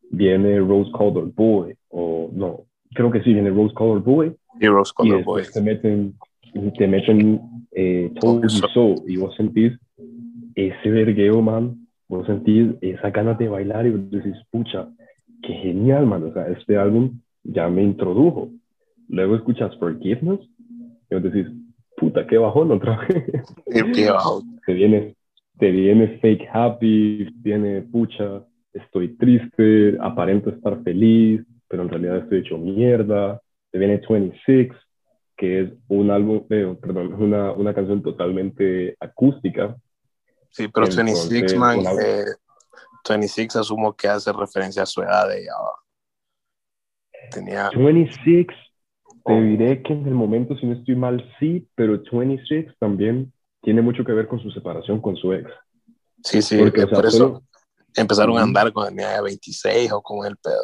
[0.09, 4.35] viene Rose Colored Boy, o no, creo que sí, viene Rose Colored Boy.
[4.59, 5.43] Y Rose Colored Boy.
[5.53, 6.15] te meten
[6.77, 7.39] te meten
[7.71, 8.49] eh, todo el
[9.07, 9.73] y vos sentís
[10.55, 14.89] ese vergueo, man, vos sentís esa ganas de bailar y vos decís, pucha,
[15.43, 18.49] qué genial, man, o sea, este álbum ya me introdujo.
[19.07, 20.39] Luego escuchas Forgiveness
[21.11, 21.47] y vos decís,
[21.97, 23.43] puta, qué bajón otra vez.
[23.93, 24.61] Qué bajón.
[24.65, 25.15] Te viene,
[25.57, 32.39] te viene Fake Happy, viene, pucha, estoy triste, aparento estar feliz, pero en realidad estoy
[32.39, 33.41] hecho mierda.
[33.71, 34.71] Te viene 26,
[35.35, 39.75] que es un álbum, eh, perdón, una, una canción totalmente acústica.
[40.51, 41.79] Sí, pero 26, man,
[43.09, 45.51] 26 eh, asumo que hace referencia a su edad de ella.
[47.31, 47.69] Tenía...
[47.75, 48.47] 26,
[49.27, 53.81] te diré que en el momento, si no estoy mal, sí, pero 26 también tiene
[53.81, 55.51] mucho que ver con su separación con su ex.
[56.23, 57.43] Sí, sí, porque por eso
[57.95, 60.63] empezaron a andar con el de 26 o con el pedo.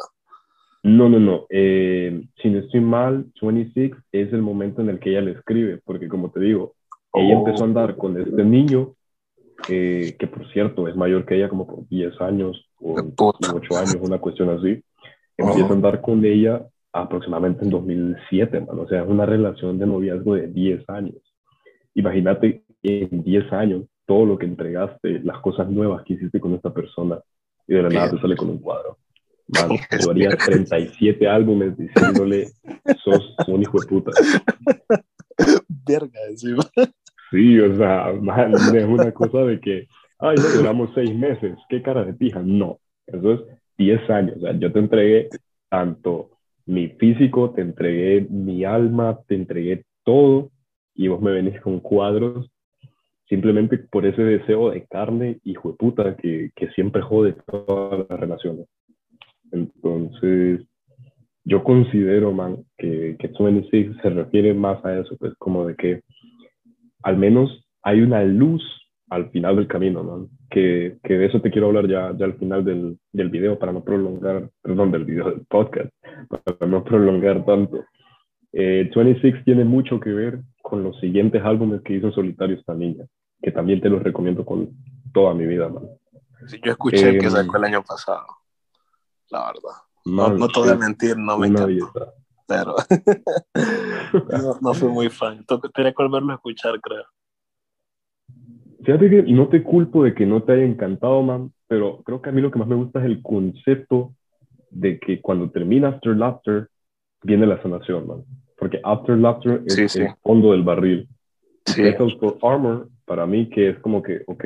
[0.82, 1.46] No, no, no.
[1.50, 5.80] Eh, si no estoy mal, 26 es el momento en el que ella le escribe,
[5.84, 6.74] porque como te digo,
[7.14, 8.94] ella empezó a andar con este niño,
[9.68, 13.96] eh, que por cierto es mayor que ella como por 10 años o 8 años,
[14.00, 14.82] una cuestión así.
[15.36, 18.78] Empieza a andar con ella aproximadamente en 2007, man.
[18.78, 21.16] O sea, es una relación de noviazgo de 10 años.
[21.94, 26.72] Imagínate en 10 años todo lo que entregaste, las cosas nuevas que hiciste con esta
[26.72, 27.18] persona
[27.66, 28.98] y de la nada te sale con un cuadro.
[29.48, 32.48] Man, yo haría 37 álbumes diciéndole,
[33.02, 34.12] sos un hijo de puta.
[35.86, 36.62] Verga, encima.
[37.30, 41.82] Sí, o sea, man, es una cosa de que, ay, no, duramos seis meses, qué
[41.82, 42.40] cara de pija.
[42.40, 43.40] No, eso es
[43.78, 44.36] 10 años.
[44.36, 45.28] O sea, yo te entregué
[45.68, 46.33] tanto
[46.66, 50.50] mi físico, te entregué mi alma, te entregué todo,
[50.94, 52.50] y vos me venís con cuadros
[53.28, 58.20] simplemente por ese deseo de carne, hijo de puta, que, que siempre jode todas las
[58.20, 58.66] relaciones.
[59.50, 60.60] Entonces,
[61.44, 66.02] yo considero, man, que, que 26 se refiere más a eso, pues como de que
[67.02, 68.62] al menos hay una luz
[69.10, 70.28] al final del camino, ¿no?
[70.54, 73.72] Que, que, de eso te quiero hablar ya, ya al final del, del video para
[73.72, 75.90] no prolongar, perdón, del video del podcast,
[76.28, 77.84] para no prolongar tanto.
[78.52, 82.72] Eh, 26 tiene mucho que ver con los siguientes álbumes que hizo en solitario esta
[82.72, 83.04] niña,
[83.42, 84.70] que también te los recomiendo con
[85.12, 85.88] toda mi vida, man.
[86.46, 88.24] Sí, yo escuché eh, que sacó el año pasado,
[89.30, 89.76] la verdad.
[90.04, 92.14] no, no te voy a mentir, no me encantó.
[92.46, 92.76] Pero
[94.30, 95.44] no, no, fui muy fan.
[95.74, 97.04] Tenía que volverlo a escuchar, creo.
[98.84, 102.28] Fíjate que no te culpo de que no te haya encantado, man, pero creo que
[102.28, 104.14] a mí lo que más me gusta es el concepto
[104.70, 106.68] de que cuando termina After Laughter
[107.22, 108.24] viene la sanación, man.
[108.58, 111.08] Porque After Laughter es el fondo del barril.
[111.64, 111.82] Sí.
[112.20, 114.44] for Armor, para mí, que es como que, ok,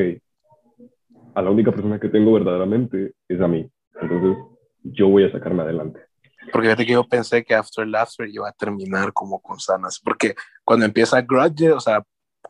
[1.34, 3.68] a la única persona que tengo verdaderamente es a mí.
[4.00, 4.36] Entonces,
[4.84, 6.00] yo voy a sacarme adelante.
[6.52, 10.00] Porque fíjate que yo pensé que After Laughter iba a terminar como con sanas.
[10.02, 12.02] Porque cuando empieza Grudge, o sea,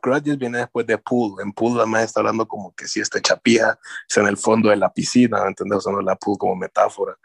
[0.02, 1.40] Grudges viene después de Pool.
[1.42, 4.76] En Pool además está hablando como que si está chapía, está en el fondo de
[4.76, 5.78] la piscina, ¿entendés?
[5.78, 7.16] Usando la Pool como metáfora.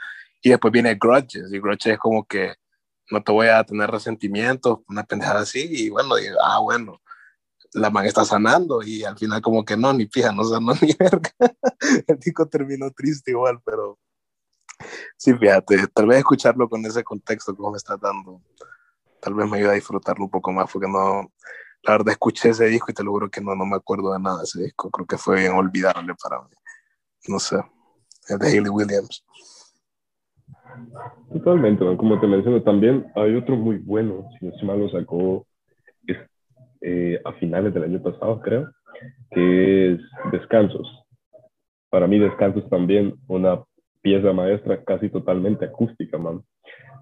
[0.41, 2.55] Y después viene Grudges, y Grudges es como que
[3.09, 7.01] no te voy a tener resentimiento, una pendejada así, y bueno, ah, bueno,
[7.73, 10.93] la man está sanando, y al final como que no, ni fija, no sanó ni
[10.97, 11.31] verga.
[12.07, 13.99] el disco terminó triste igual, pero
[15.17, 18.41] sí, fíjate, tal vez escucharlo con ese contexto como me está dando,
[19.21, 21.31] tal vez me ayuda a disfrutarlo un poco más, porque no,
[21.83, 24.19] la verdad escuché ese disco y te lo juro que no, no me acuerdo de
[24.19, 24.89] nada de ese disco.
[24.89, 26.55] Creo que fue bien olvidable para mí.
[27.27, 27.57] No sé.
[28.27, 29.25] Es de Hayley Williams.
[31.31, 35.45] Totalmente, como te menciono, también hay otro muy bueno, si no se mal lo sacó
[36.81, 38.69] eh, a finales del año pasado, creo,
[39.31, 39.99] que es
[40.31, 40.87] Descansos.
[41.89, 43.63] Para mí Descansos también una
[44.01, 46.41] pieza maestra casi totalmente acústica, man.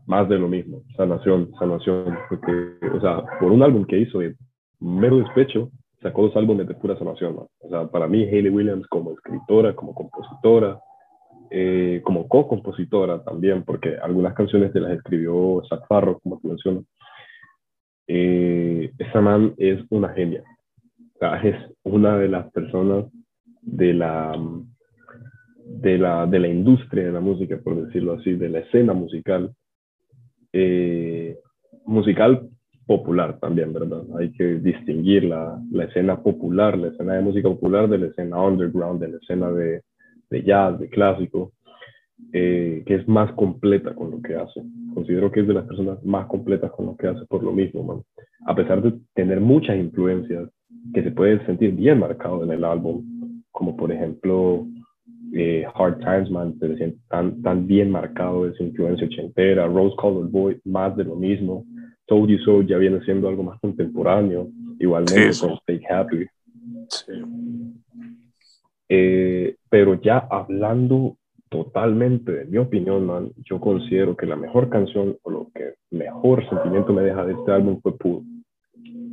[0.06, 4.22] Más de lo mismo, sanación, sanación, porque, o sea, por un álbum que hizo
[4.82, 7.38] mero despecho, sacó dos álbumes de pura sanación.
[7.38, 10.80] O sea, para mí, Hayley Williams como escritora, como compositora,
[11.50, 16.84] eh, como co-compositora también, porque algunas canciones de las escribió Zach Farro, como te menciono.
[18.08, 20.44] Eh, esa man es una genia.
[21.15, 23.06] O sea, es una de las personas
[23.62, 24.38] de la,
[25.65, 29.54] de la, de la industria de la música, por decirlo así, de la escena musical.
[30.54, 31.38] Eh,
[31.86, 32.50] musical
[32.86, 34.04] popular también, ¿verdad?
[34.17, 38.41] Hay que distinguir la, la, escena popular, la escena de música popular de la escena
[38.41, 39.82] underground, de la escena de,
[40.30, 41.54] de jazz, de clásico,
[42.34, 44.63] eh, que es más completa con lo que hace.
[44.94, 47.84] Considero que es de las personas más completas con lo que hace por lo mismo,
[47.84, 48.02] man.
[48.46, 50.50] A pesar de tener muchas influencias
[50.94, 54.65] que se puede sentir bien marcado en el álbum, como por ejemplo
[55.34, 60.60] eh, Hard Times, man, se tan, tan bien marcado esa influencia ochentera, Rose Colored Boy,
[60.65, 61.65] más de lo mismo,
[62.12, 66.28] Told You So ya viene siendo algo más contemporáneo, igualmente con Stay Happy.
[68.89, 71.15] Eh, pero ya hablando
[71.47, 76.45] totalmente de mi opinión, man, yo considero que la mejor canción o lo que mejor
[76.50, 78.26] sentimiento me deja de este álbum fue Pool.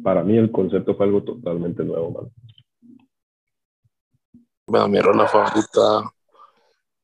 [0.03, 2.33] Para mí el concepto fue algo totalmente nuevo, man.
[4.67, 6.03] Bueno, mi rola favorita,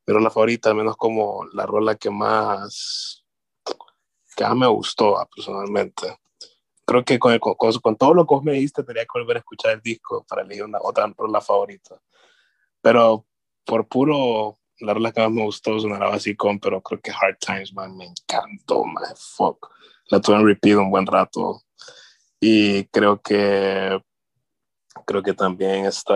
[0.09, 3.23] mi rola favorita, menos como la rola que más
[4.35, 6.18] que me gustó ah, personalmente.
[6.87, 9.40] Creo que con, con, con, todo lo que vos me diste, tenía que volver a
[9.40, 12.01] escuchar el disco para elegir una otra rola favorita.
[12.83, 13.27] Pero
[13.64, 15.99] por puro, la rola que más me gustó es una
[16.37, 19.70] con pero creo que Hard Times, man, me encantó, man, fuck.
[20.09, 21.62] La tuve en repeat un buen rato.
[22.40, 23.99] Y creo que,
[25.07, 26.14] creo que también está,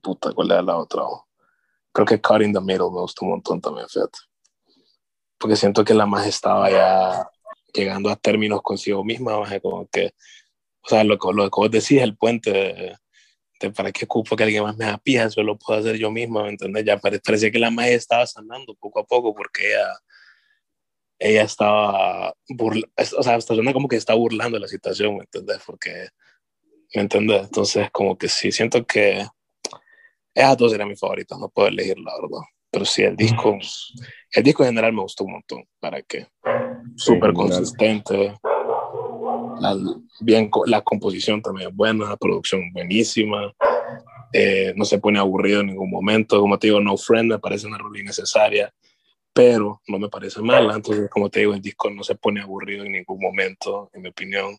[0.00, 1.02] puta, ¿cuál era la otra?
[1.92, 4.31] Creo que Cutting the Middle me gustó un montón también, fíjate
[5.42, 7.28] porque siento que la más estaba ya
[7.74, 10.14] llegando a términos consigo misma, más como que,
[10.82, 12.52] o sea, lo, lo que vos decís, el puente
[13.58, 16.44] de, para qué ocupo que alguien más me apía, eso lo puedo hacer yo misma,
[16.44, 16.84] ¿me entiendes?
[16.84, 19.92] Ya parecía que la más estaba sanando poco a poco porque ella,
[21.18, 25.58] ella estaba, burla, o sea, esta como que está burlando la situación, ¿me entiendes?
[25.66, 26.08] Porque,
[26.94, 27.42] ¿me entiendes?
[27.42, 29.26] Entonces, como que sí, siento que
[30.34, 32.46] esas dos eran mis favoritas, no puedo elegir la verdad.
[32.70, 33.58] Pero sí, el disco,
[34.32, 35.64] el disco en general me gustó un montón.
[35.78, 36.26] ¿Para qué?
[36.96, 38.34] Súper consistente.
[39.60, 39.76] La,
[40.20, 43.52] bien, la composición también es buena, la producción buenísima.
[44.32, 46.40] Eh, no se pone aburrido en ningún momento.
[46.40, 48.72] Como te digo, No Friend me parece una rola innecesaria,
[49.32, 50.74] pero no me parece mala.
[50.74, 54.08] Entonces, como te digo, el disco no se pone aburrido en ningún momento, en mi
[54.08, 54.56] opinión.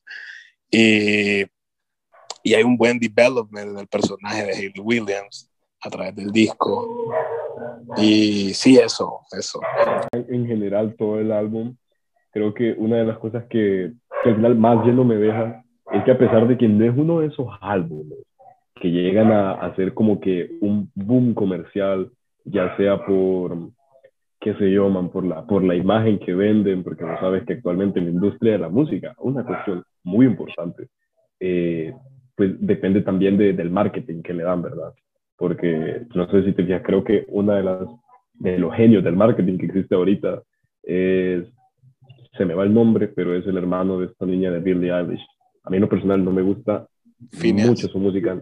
[0.70, 1.42] Y,
[2.44, 5.50] y hay un buen development del personaje de Hayley Williams
[5.82, 7.12] a través del disco.
[7.98, 9.60] Y sí, eso, eso.
[10.12, 11.76] En general, todo el álbum,
[12.32, 13.92] creo que una de las cosas que,
[14.26, 17.20] al final más lleno me deja es que a pesar de que no es uno
[17.20, 18.20] de esos álbumes
[18.80, 22.12] que llegan a hacer como que un boom comercial,
[22.46, 23.56] ya sea por,
[24.40, 27.54] qué sé yo, man, por la, por la imagen que venden, porque no sabes que
[27.54, 30.88] actualmente en la industria de la música, una cuestión muy importante,
[31.40, 31.94] eh,
[32.36, 34.94] pues depende también de, del marketing que le dan, ¿verdad?
[35.44, 37.90] Porque no sé si te fijas, creo que una de las
[38.36, 40.42] de los genios del marketing que existe ahorita
[40.84, 41.44] es,
[42.38, 45.20] se me va el nombre, pero es el hermano de esta niña de Billie Eilish.
[45.66, 46.88] A mí en lo personal no me gusta
[47.44, 48.42] mucho su música.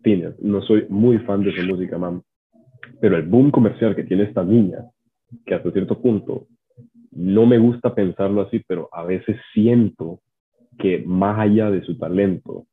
[0.00, 2.22] Phineas, no soy muy fan de su música, man.
[3.00, 4.84] Pero el boom comercial que tiene esta niña,
[5.44, 6.46] que hasta cierto punto
[7.10, 10.20] no me gusta pensarlo así, pero a veces siento
[10.78, 12.64] que más allá de su talento,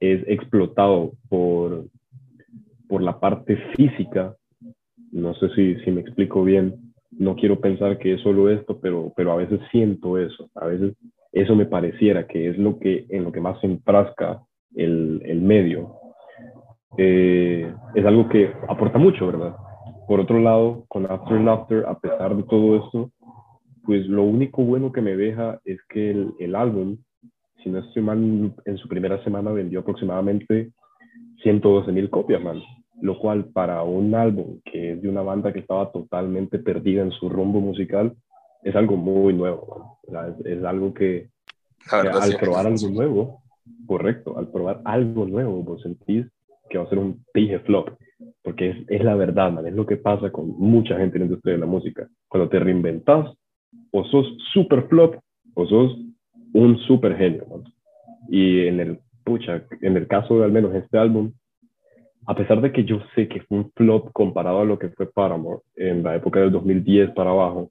[0.00, 1.84] es explotado por
[3.08, 4.34] la parte física.
[5.12, 6.74] No sé si, si me explico bien.
[7.10, 10.50] No quiero pensar que es solo esto, pero, pero a veces siento eso.
[10.54, 10.94] A veces
[11.32, 14.42] eso me pareciera que es lo que, en lo que más se enfrasca
[14.74, 15.94] el, el medio.
[16.98, 19.56] Eh, es algo que aporta mucho, ¿verdad?
[20.06, 23.10] Por otro lado, con After Laughter, a pesar de todo esto,
[23.84, 26.98] pues lo único bueno que me deja es que el, el álbum
[27.62, 30.70] si no estoy mal, en su primera semana vendió aproximadamente
[31.42, 32.60] 112 mil copias, man.
[33.00, 37.12] Lo cual para un álbum que es de una banda que estaba totalmente perdida en
[37.12, 38.14] su rumbo musical,
[38.62, 39.98] es algo muy nuevo.
[40.44, 41.28] es, algo que,
[41.90, 43.42] al probar algo nuevo,
[43.86, 46.26] correcto, al probar algo nuevo, vos sentís
[46.68, 47.90] que va a ser un pije flop.
[48.42, 49.66] Porque es, es la verdad, man.
[49.66, 52.08] Es lo que pasa con mucha gente en la industria de la música.
[52.28, 53.32] Cuando te reinventas,
[53.90, 55.16] o sos super flop,
[55.54, 55.98] o sos
[56.52, 57.62] un super genio.
[58.28, 61.32] Y en el, pucha, en el caso de al menos este álbum,
[62.28, 65.10] a pesar de que yo sé que fue un flop comparado a lo que fue
[65.10, 67.70] Paramore en la época del 2010 para abajo,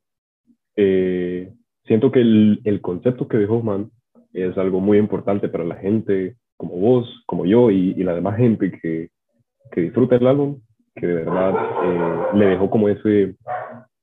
[0.76, 1.54] eh,
[1.86, 3.92] siento que el, concepto que dejó Man
[4.34, 8.72] es algo muy importante para la gente como vos, como yo y, la demás gente
[8.82, 9.10] que,
[9.72, 10.60] que disfruta el álbum,
[10.96, 13.36] que de verdad eh, le dejó como ese,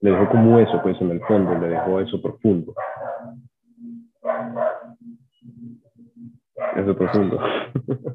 [0.02, 2.74] le dejó como eso, pues en el fondo, le dejó eso profundo.
[6.76, 7.40] Es profundo.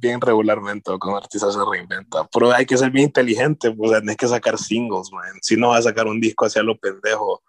[0.00, 4.28] Bien, regularmente como artista se reinventa, pero hay que ser bien inteligente, pues tenés que
[4.28, 5.32] sacar singles, man.
[5.42, 7.42] Si no vas a sacar un disco hacia lo pendejo,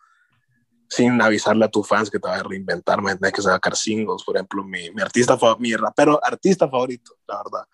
[0.87, 4.23] sin avisarle a tus fans que te vas a reinventar, man, tenés que sacar singles.
[4.23, 7.67] Por ejemplo, mi, mi artista, mi rapero, artista favorito, la verdad,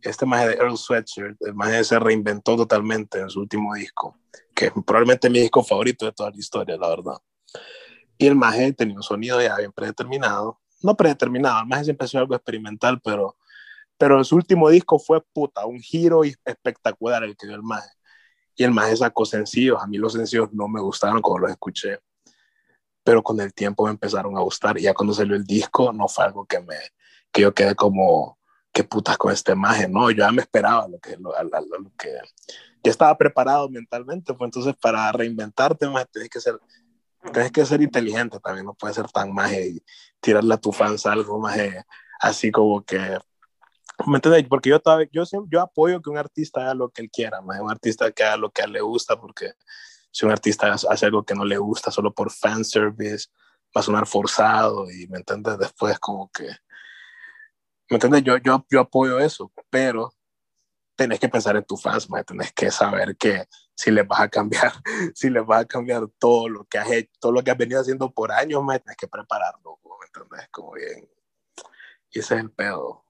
[0.00, 4.16] este maje de Earl Sweatshirt, el maje se reinventó totalmente en su último disco,
[4.54, 7.18] que es probablemente mi disco favorito de toda la historia, la verdad.
[8.16, 12.08] Y el maje tenía un sonido ya bien predeterminado, no predeterminado, el maje siempre ha
[12.08, 13.36] sido algo experimental, pero,
[14.02, 17.88] pero su último disco fue puta, un giro espectacular el que dio el maje.
[18.56, 22.00] Y el maje sacó sencillos, a mí los sencillos no me gustaron cuando los escuché,
[23.04, 26.08] pero con el tiempo me empezaron a gustar y ya cuando salió el disco no
[26.08, 26.74] fue algo que me
[27.30, 28.40] que yo quedé como
[28.72, 31.32] qué putas con esta imagen, no, yo ya me esperaba lo que, lo,
[31.96, 32.12] que
[32.82, 36.58] ya estaba preparado mentalmente, pues entonces para reinventarte, más tienes que ser,
[37.32, 39.80] tienes que ser inteligente también, no puedes ser tan más y
[40.20, 41.56] tirarle a tu fans algo más
[42.18, 42.98] así como que,
[44.06, 44.46] ¿me entiendes?
[44.48, 44.80] Porque yo,
[45.12, 48.24] yo, yo apoyo que un artista haga lo que él quiera, más un artista que
[48.24, 49.52] haga lo que a él le gusta, porque
[50.10, 53.28] si un artista hace algo que no le gusta solo por fan service,
[53.76, 55.58] va a sonar forzado y, ¿me entiendes?
[55.58, 56.48] Después como que
[57.92, 58.22] ¿Me entiendes?
[58.24, 60.14] Yo, yo, yo apoyo eso, pero
[60.96, 62.24] tenés que pensar en tu fans, ¿me?
[62.24, 64.72] tenés que saber que si les vas a cambiar,
[65.14, 67.82] si les vas a cambiar todo lo que has hecho, todo lo que has venido
[67.82, 68.78] haciendo por años, ¿me?
[68.78, 70.48] tenés que prepararlo, ¿me entiendes?
[70.50, 71.06] Como bien.
[72.12, 73.04] Y ese es el pedo.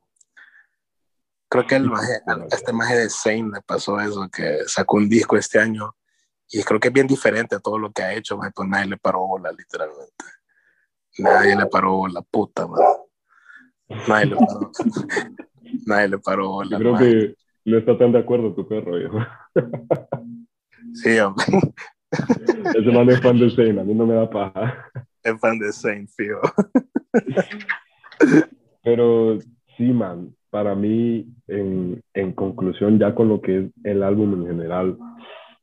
[1.53, 2.15] Creo que el maje,
[2.51, 5.95] este maje de Zane le pasó eso, que sacó un disco este año
[6.51, 8.97] y creo que es bien diferente a todo lo que ha hecho, pues nadie le
[8.97, 10.25] paró bola, literalmente.
[11.19, 12.81] Nadie le paró bola, puta, man.
[14.09, 14.71] Nadie le paró.
[15.87, 16.63] Nadie le paró.
[16.65, 17.35] Yo creo que
[17.67, 19.19] no está tan de acuerdo tu perro, hijo.
[20.95, 21.45] Sí, hombre.
[22.79, 24.91] Ese man es fan de Zane, a mí no me da paja.
[25.23, 26.41] Es fan de Zane, tío.
[28.83, 29.39] Pero
[29.77, 34.47] sí, man, para mí, en, en, conclusión, ya con lo que es el álbum en
[34.49, 34.99] general,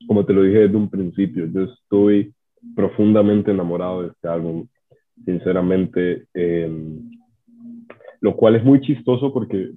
[0.07, 2.33] como te lo dije desde un principio, yo estoy
[2.75, 4.65] profundamente enamorado de este álbum.
[5.25, 6.71] Sinceramente, eh,
[8.19, 9.73] lo cual es muy chistoso porque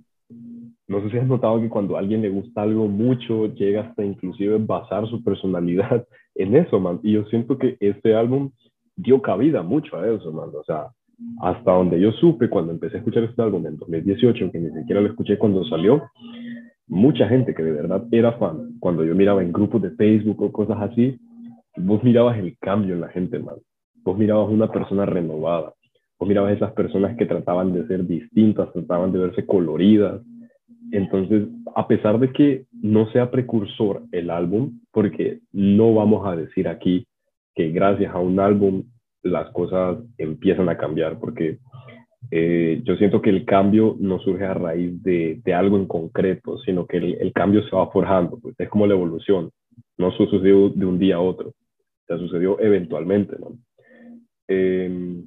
[0.89, 4.03] no sé si has notado que cuando a alguien le gusta algo mucho, llega hasta
[4.07, 6.07] inclusive basar su personalidad
[6.37, 7.01] en eso, man.
[7.03, 8.51] Y yo siento que este álbum
[8.97, 10.49] dio cabida mucho a eso, man.
[10.59, 10.87] O sea,
[11.43, 15.01] hasta donde yo supe cuando empecé a escuchar este álbum en 2018, que ni siquiera
[15.01, 16.03] lo escuché cuando salió,
[16.87, 20.53] mucha gente que de verdad era fan, cuando yo miraba en grupos de Facebook o
[20.53, 21.19] cosas así,
[21.77, 23.57] vos mirabas el cambio en la gente, man.
[24.05, 25.73] vos mirabas una persona renovada,
[26.19, 30.23] vos mirabas esas personas que trataban de ser distintas, trataban de verse coloridas.
[30.93, 36.69] Entonces, a pesar de que no sea precursor el álbum, porque no vamos a decir
[36.69, 37.07] aquí
[37.55, 38.85] que gracias a un álbum
[39.23, 41.59] las cosas empiezan a cambiar, porque
[42.31, 46.59] eh, yo siento que el cambio no surge a raíz de, de algo en concreto,
[46.59, 49.51] sino que el, el, cambio se va forjando, pues es como la evolución,
[49.99, 51.53] no sucedió de un día a otro,
[52.09, 53.37] ya sucedió eventualmente.
[53.39, 53.59] ¿no?
[54.49, 55.23] Eh,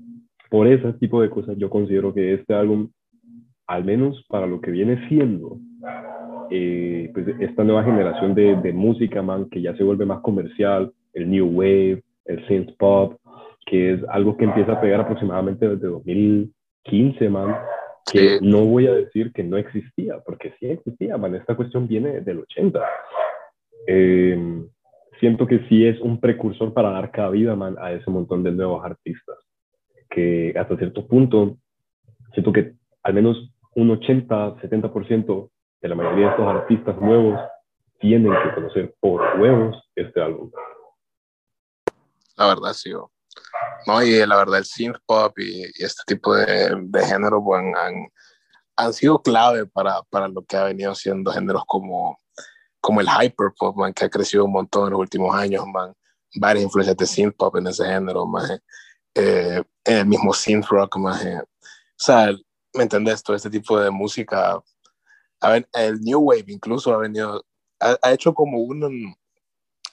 [0.50, 2.89] por ese tipo de cosas yo considero que este álbum,
[3.68, 5.60] al menos para lo que viene siendo,
[6.52, 10.91] eh, pues esta nueva generación de, de, música, man, que ya se vuelve más comercial,
[11.14, 13.18] el new wave, el synth pop,
[13.66, 17.57] que es algo que empieza a pegar aproximadamente desde 2015, man,
[18.11, 22.22] que no voy a decir que no existía, porque sí existía, man, esta cuestión viene
[22.22, 22.80] del 80.
[23.88, 24.66] Eh,
[25.20, 28.86] siento que sí es un precursor para dar cabida, man, a ese montón de nuevos
[28.86, 29.38] artistas,
[30.09, 31.57] que hasta cierto punto,
[32.34, 35.49] siento que al menos un 80, 70%
[35.82, 37.39] de la mayoría de estos artistas nuevos
[37.99, 40.51] tienen que conocer por huevos este álbum.
[42.38, 42.91] La verdad, sí.
[43.86, 48.07] No, y la verdad, el synth pop y, este tipo de, de género pues, han,
[48.75, 52.17] han, sido clave para, para, lo que ha venido siendo géneros como,
[52.81, 55.93] como el hyperpop, man, que ha crecido un montón en los últimos años, man.
[56.36, 58.59] Varias influencias de synth pop en ese género, man.
[59.13, 61.39] Eh, el mismo synth rock, man.
[61.39, 61.45] O
[61.95, 62.31] sea,
[62.73, 63.23] ¿me entendés?
[63.23, 64.59] Todo este tipo de música.
[65.41, 67.45] A ver, el New Wave incluso ha venido,
[67.79, 69.15] ha, ha hecho como un,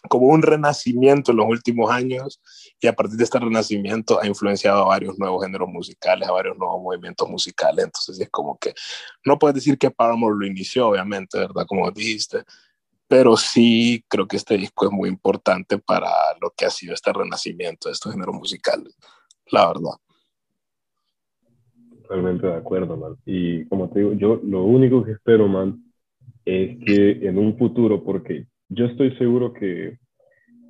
[0.08, 2.40] como un renacimiento en los últimos años
[2.80, 6.56] y a partir de este renacimiento ha influenciado a varios nuevos géneros musicales, a varios
[6.58, 7.84] nuevos movimientos musicales.
[7.84, 8.74] Entonces es como que
[9.24, 11.64] no puedes decir que Paramore lo inició, obviamente, ¿verdad?
[11.66, 12.44] Como dijiste,
[13.06, 17.12] pero sí creo que este disco es muy importante para lo que ha sido este
[17.12, 18.96] renacimiento de estos géneros musicales,
[19.50, 19.92] la verdad.
[22.02, 23.16] Totalmente de acuerdo, man.
[23.24, 25.92] Y como te digo, yo lo único que espero, man,
[26.44, 29.98] es que en un futuro, porque yo estoy seguro que,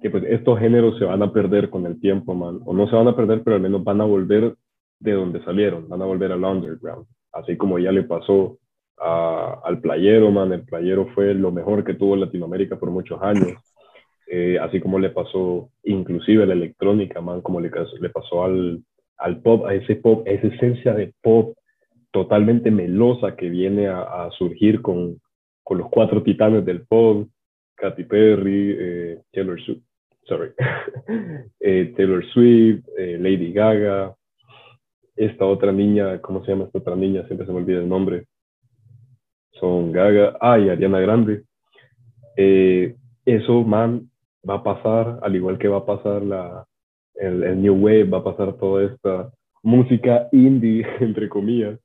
[0.01, 2.61] que pues estos géneros se van a perder con el tiempo, man.
[2.65, 4.55] O no se van a perder, pero al menos van a volver
[4.99, 7.07] de donde salieron, van a volver al underground.
[7.33, 8.59] Así como ya le pasó
[8.99, 10.53] a, al playero, man.
[10.53, 13.59] El playero fue lo mejor que tuvo Latinoamérica por muchos años.
[14.29, 18.83] Eh, así como le pasó inclusive a la electrónica, man, como le, le pasó al,
[19.19, 21.55] al pop, a ese pop, a esa esencia de pop
[22.11, 25.21] totalmente melosa que viene a, a surgir con,
[25.63, 27.29] con los cuatro titanes del pop,
[27.83, 29.83] Katy Perry, eh, Taylor Swift,
[30.29, 30.53] sorry,
[31.61, 34.15] eh, Taylor Swift, eh, Lady Gaga,
[35.17, 37.27] esta otra niña, ¿cómo se llama esta otra niña?
[37.27, 38.27] Siempre se me olvida el nombre.
[39.59, 41.43] Son Gaga, ah, y Ariana Grande.
[42.37, 44.09] eso, man,
[44.49, 46.65] va a pasar, al igual que va a pasar la,
[47.17, 49.33] el, el New Wave, va a pasar toda esta
[49.65, 51.81] música indie, entre comillas,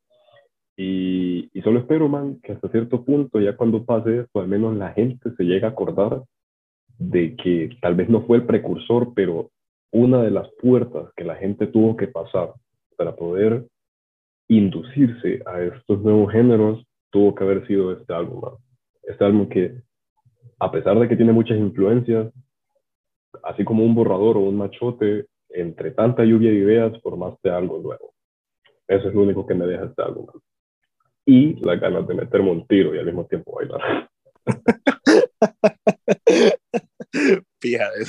[0.80, 4.93] y, solo espero, man, que hasta cierto punto, ya cuando pase esto, al menos la
[4.93, 6.21] gente se llegue a acordar
[6.99, 9.49] de que tal vez no fue el precursor, pero
[9.91, 12.53] una de las puertas que la gente tuvo que pasar
[12.95, 13.65] para poder
[14.47, 18.41] inducirse a estos nuevos géneros tuvo que haber sido este álbum.
[18.41, 18.53] Man.
[19.01, 19.82] Este álbum que,
[20.59, 22.32] a pesar de que tiene muchas influencias,
[23.43, 28.13] así como un borrador o un machote, entre tanta lluvia de ideas, formaste algo nuevo.
[28.88, 30.28] Eso es lo único que me deja este álbum.
[30.28, 30.41] Man
[31.28, 34.09] y las ganas de meterme un tiro y al mismo tiempo bailar.
[37.59, 38.05] Fíjate.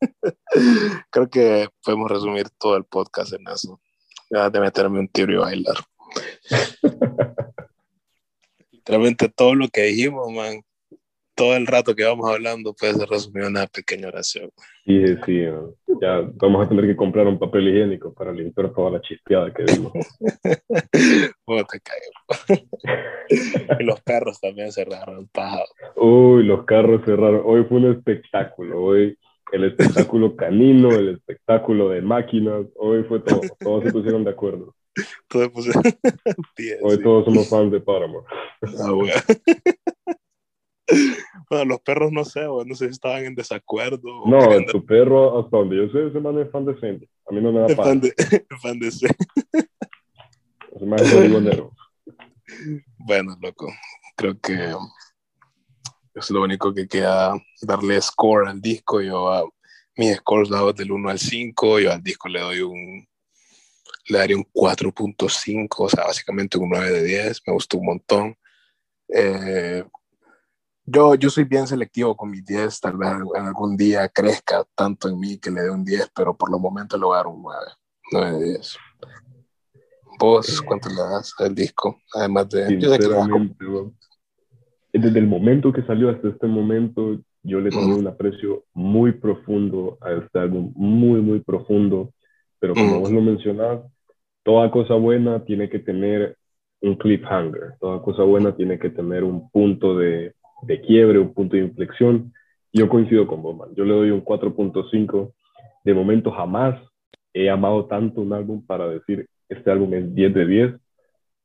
[1.10, 3.80] Creo que podemos resumir todo el podcast en eso.
[4.28, 5.76] Ganas de meterme un tiro y bailar.
[8.70, 10.60] Literalmente todo lo que dijimos, man,
[11.40, 14.50] todo el rato que vamos hablando puede ser resumido en una pequeña oración.
[14.84, 15.44] Sí, sí,
[16.02, 19.62] ya vamos a tener que comprar un papel higiénico para limpiar toda la chispeada que
[19.62, 19.90] vimos.
[21.46, 22.66] ¿Cómo te caigo?
[23.80, 25.64] y los carros también cerraron, paja.
[25.96, 27.40] Uy, los carros cerraron.
[27.46, 28.82] Hoy fue un espectáculo.
[28.82, 29.16] Hoy
[29.52, 32.66] el espectáculo canino, el espectáculo de máquinas.
[32.76, 33.40] Hoy fue todo.
[33.58, 34.74] Todos se pusieron de acuerdo.
[35.26, 35.50] Todos
[36.82, 38.26] Hoy todos somos fans de Paramore.
[38.78, 39.14] Ah, bueno.
[41.48, 44.26] Bueno, los perros no sé, no sé si estaban en desacuerdo.
[44.26, 47.08] No, tu perro, hasta donde yo sé, ese man es fan de Fendi.
[47.26, 47.76] A mí no me da pan.
[47.84, 48.14] Fan de,
[48.62, 49.08] fan de Ese
[50.86, 51.60] man es
[52.98, 53.72] Bueno, loco,
[54.16, 54.74] creo que
[56.14, 59.00] es lo único que queda darle score al disco.
[59.00, 59.44] Yo a
[59.96, 63.06] mis scores dados del 1 al 5, yo al disco le doy un
[64.06, 68.36] le daría un 4.5, o sea, básicamente un 9 de 10, me gustó un montón.
[69.08, 69.84] Eh,
[70.84, 75.08] yo, yo soy bien selectivo con mis 10, tal vez en algún día crezca tanto
[75.08, 77.26] en mí que le dé un 10, pero por los momentos le voy a dar
[77.26, 77.66] un 9,
[78.12, 78.76] 9 de 10.
[80.18, 81.98] ¿Vos cuánto le das al disco?
[82.14, 82.76] Además de...
[84.92, 89.98] desde el momento que salió hasta este momento, yo le tengo un aprecio muy profundo
[90.00, 92.12] a este álbum, muy, muy profundo,
[92.58, 93.80] pero como vos lo mencionás,
[94.42, 96.36] toda cosa buena tiene que tener
[96.82, 101.56] un cliffhanger, toda cosa buena tiene que tener un punto de, de quiebre, un punto
[101.56, 102.32] de inflexión.
[102.72, 105.32] Yo coincido con vos, Yo le doy un 4.5.
[105.84, 106.80] De momento jamás
[107.32, 110.74] he amado tanto un álbum para decir este álbum es 10 de 10,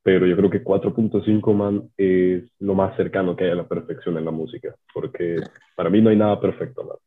[0.04, 4.18] pero yo creo que 4.5 man es lo más cercano que hay a la perfección
[4.18, 5.38] en la música, porque
[5.76, 6.98] para mí no hay nada perfecto, man.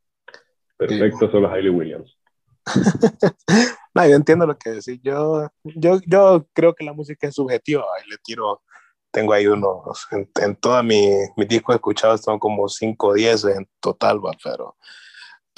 [0.77, 2.17] Perfecto solo Hayley Williams.
[3.95, 5.01] no, yo entiendo lo que decís.
[5.03, 8.63] Yo, yo, yo creo que la música es subjetiva y le tiro
[9.11, 13.45] tengo ahí unos, en, en toda mi, mi disco escuchado son como 5 o 10
[13.45, 14.33] en total, ¿va?
[14.43, 14.77] pero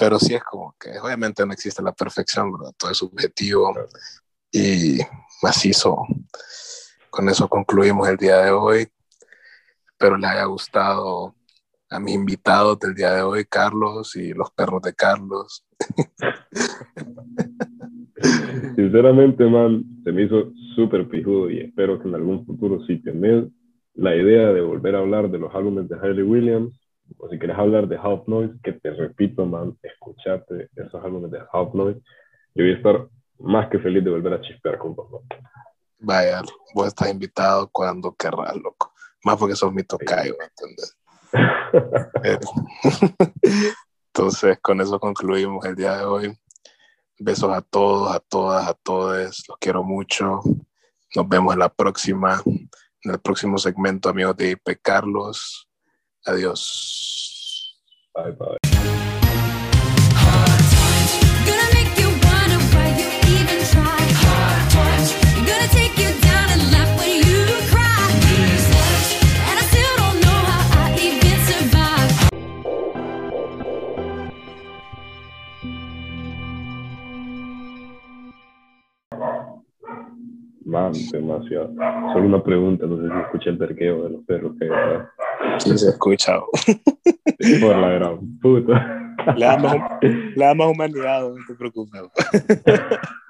[0.01, 2.73] pero sí es como que obviamente no existe la perfección, ¿verdad?
[2.75, 3.71] Todo es subjetivo
[4.51, 4.97] y
[5.43, 6.07] macizo.
[7.11, 8.87] Con eso concluimos el día de hoy.
[9.85, 11.35] Espero les haya gustado
[11.91, 15.67] a mis invitados del día de hoy, Carlos y los perros de Carlos.
[18.75, 23.45] Sinceramente, man, se me hizo súper pijudo y espero que en algún futuro, si tenés
[23.93, 26.73] la idea de volver a hablar de los álbumes de Harley Williams,
[27.17, 31.39] o si quieres hablar de Half Noise, que te repito, man, escuchate esos álbumes de
[31.51, 32.01] Half Noise,
[32.55, 33.07] yo voy a estar
[33.39, 35.23] más que feliz de volver a chispear con vos.
[35.99, 36.41] Vaya,
[36.73, 38.91] vos estás invitado cuando querrás, loco.
[39.23, 40.97] Más porque sos mi tocayo, ¿entendés?
[42.23, 42.39] Eh,
[44.13, 46.37] entonces, con eso concluimos el día de hoy.
[47.23, 49.43] Besos a todos, a todas, a todos.
[49.47, 50.41] Los quiero mucho.
[51.15, 55.67] Nos vemos en la próxima, en el próximo segmento, amigos de IP Carlos.
[56.25, 57.79] Adiós.
[58.15, 58.70] Bye, bye.
[80.71, 81.73] Man, demasiado.
[82.13, 84.69] Solo una pregunta, no sé si escuché el perqueo de los perros que
[85.57, 86.39] Sí, se escucha.
[87.61, 89.15] Por la gran puta.
[89.35, 89.57] Le da
[90.53, 92.03] más, humanidad, no te preocupes.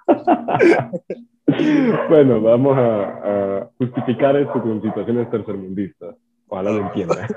[2.10, 6.16] bueno, vamos a, justificar esto con situaciones tercermundistas.
[6.48, 7.28] Ojalá lo entienda.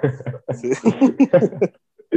[0.53, 0.71] Sí.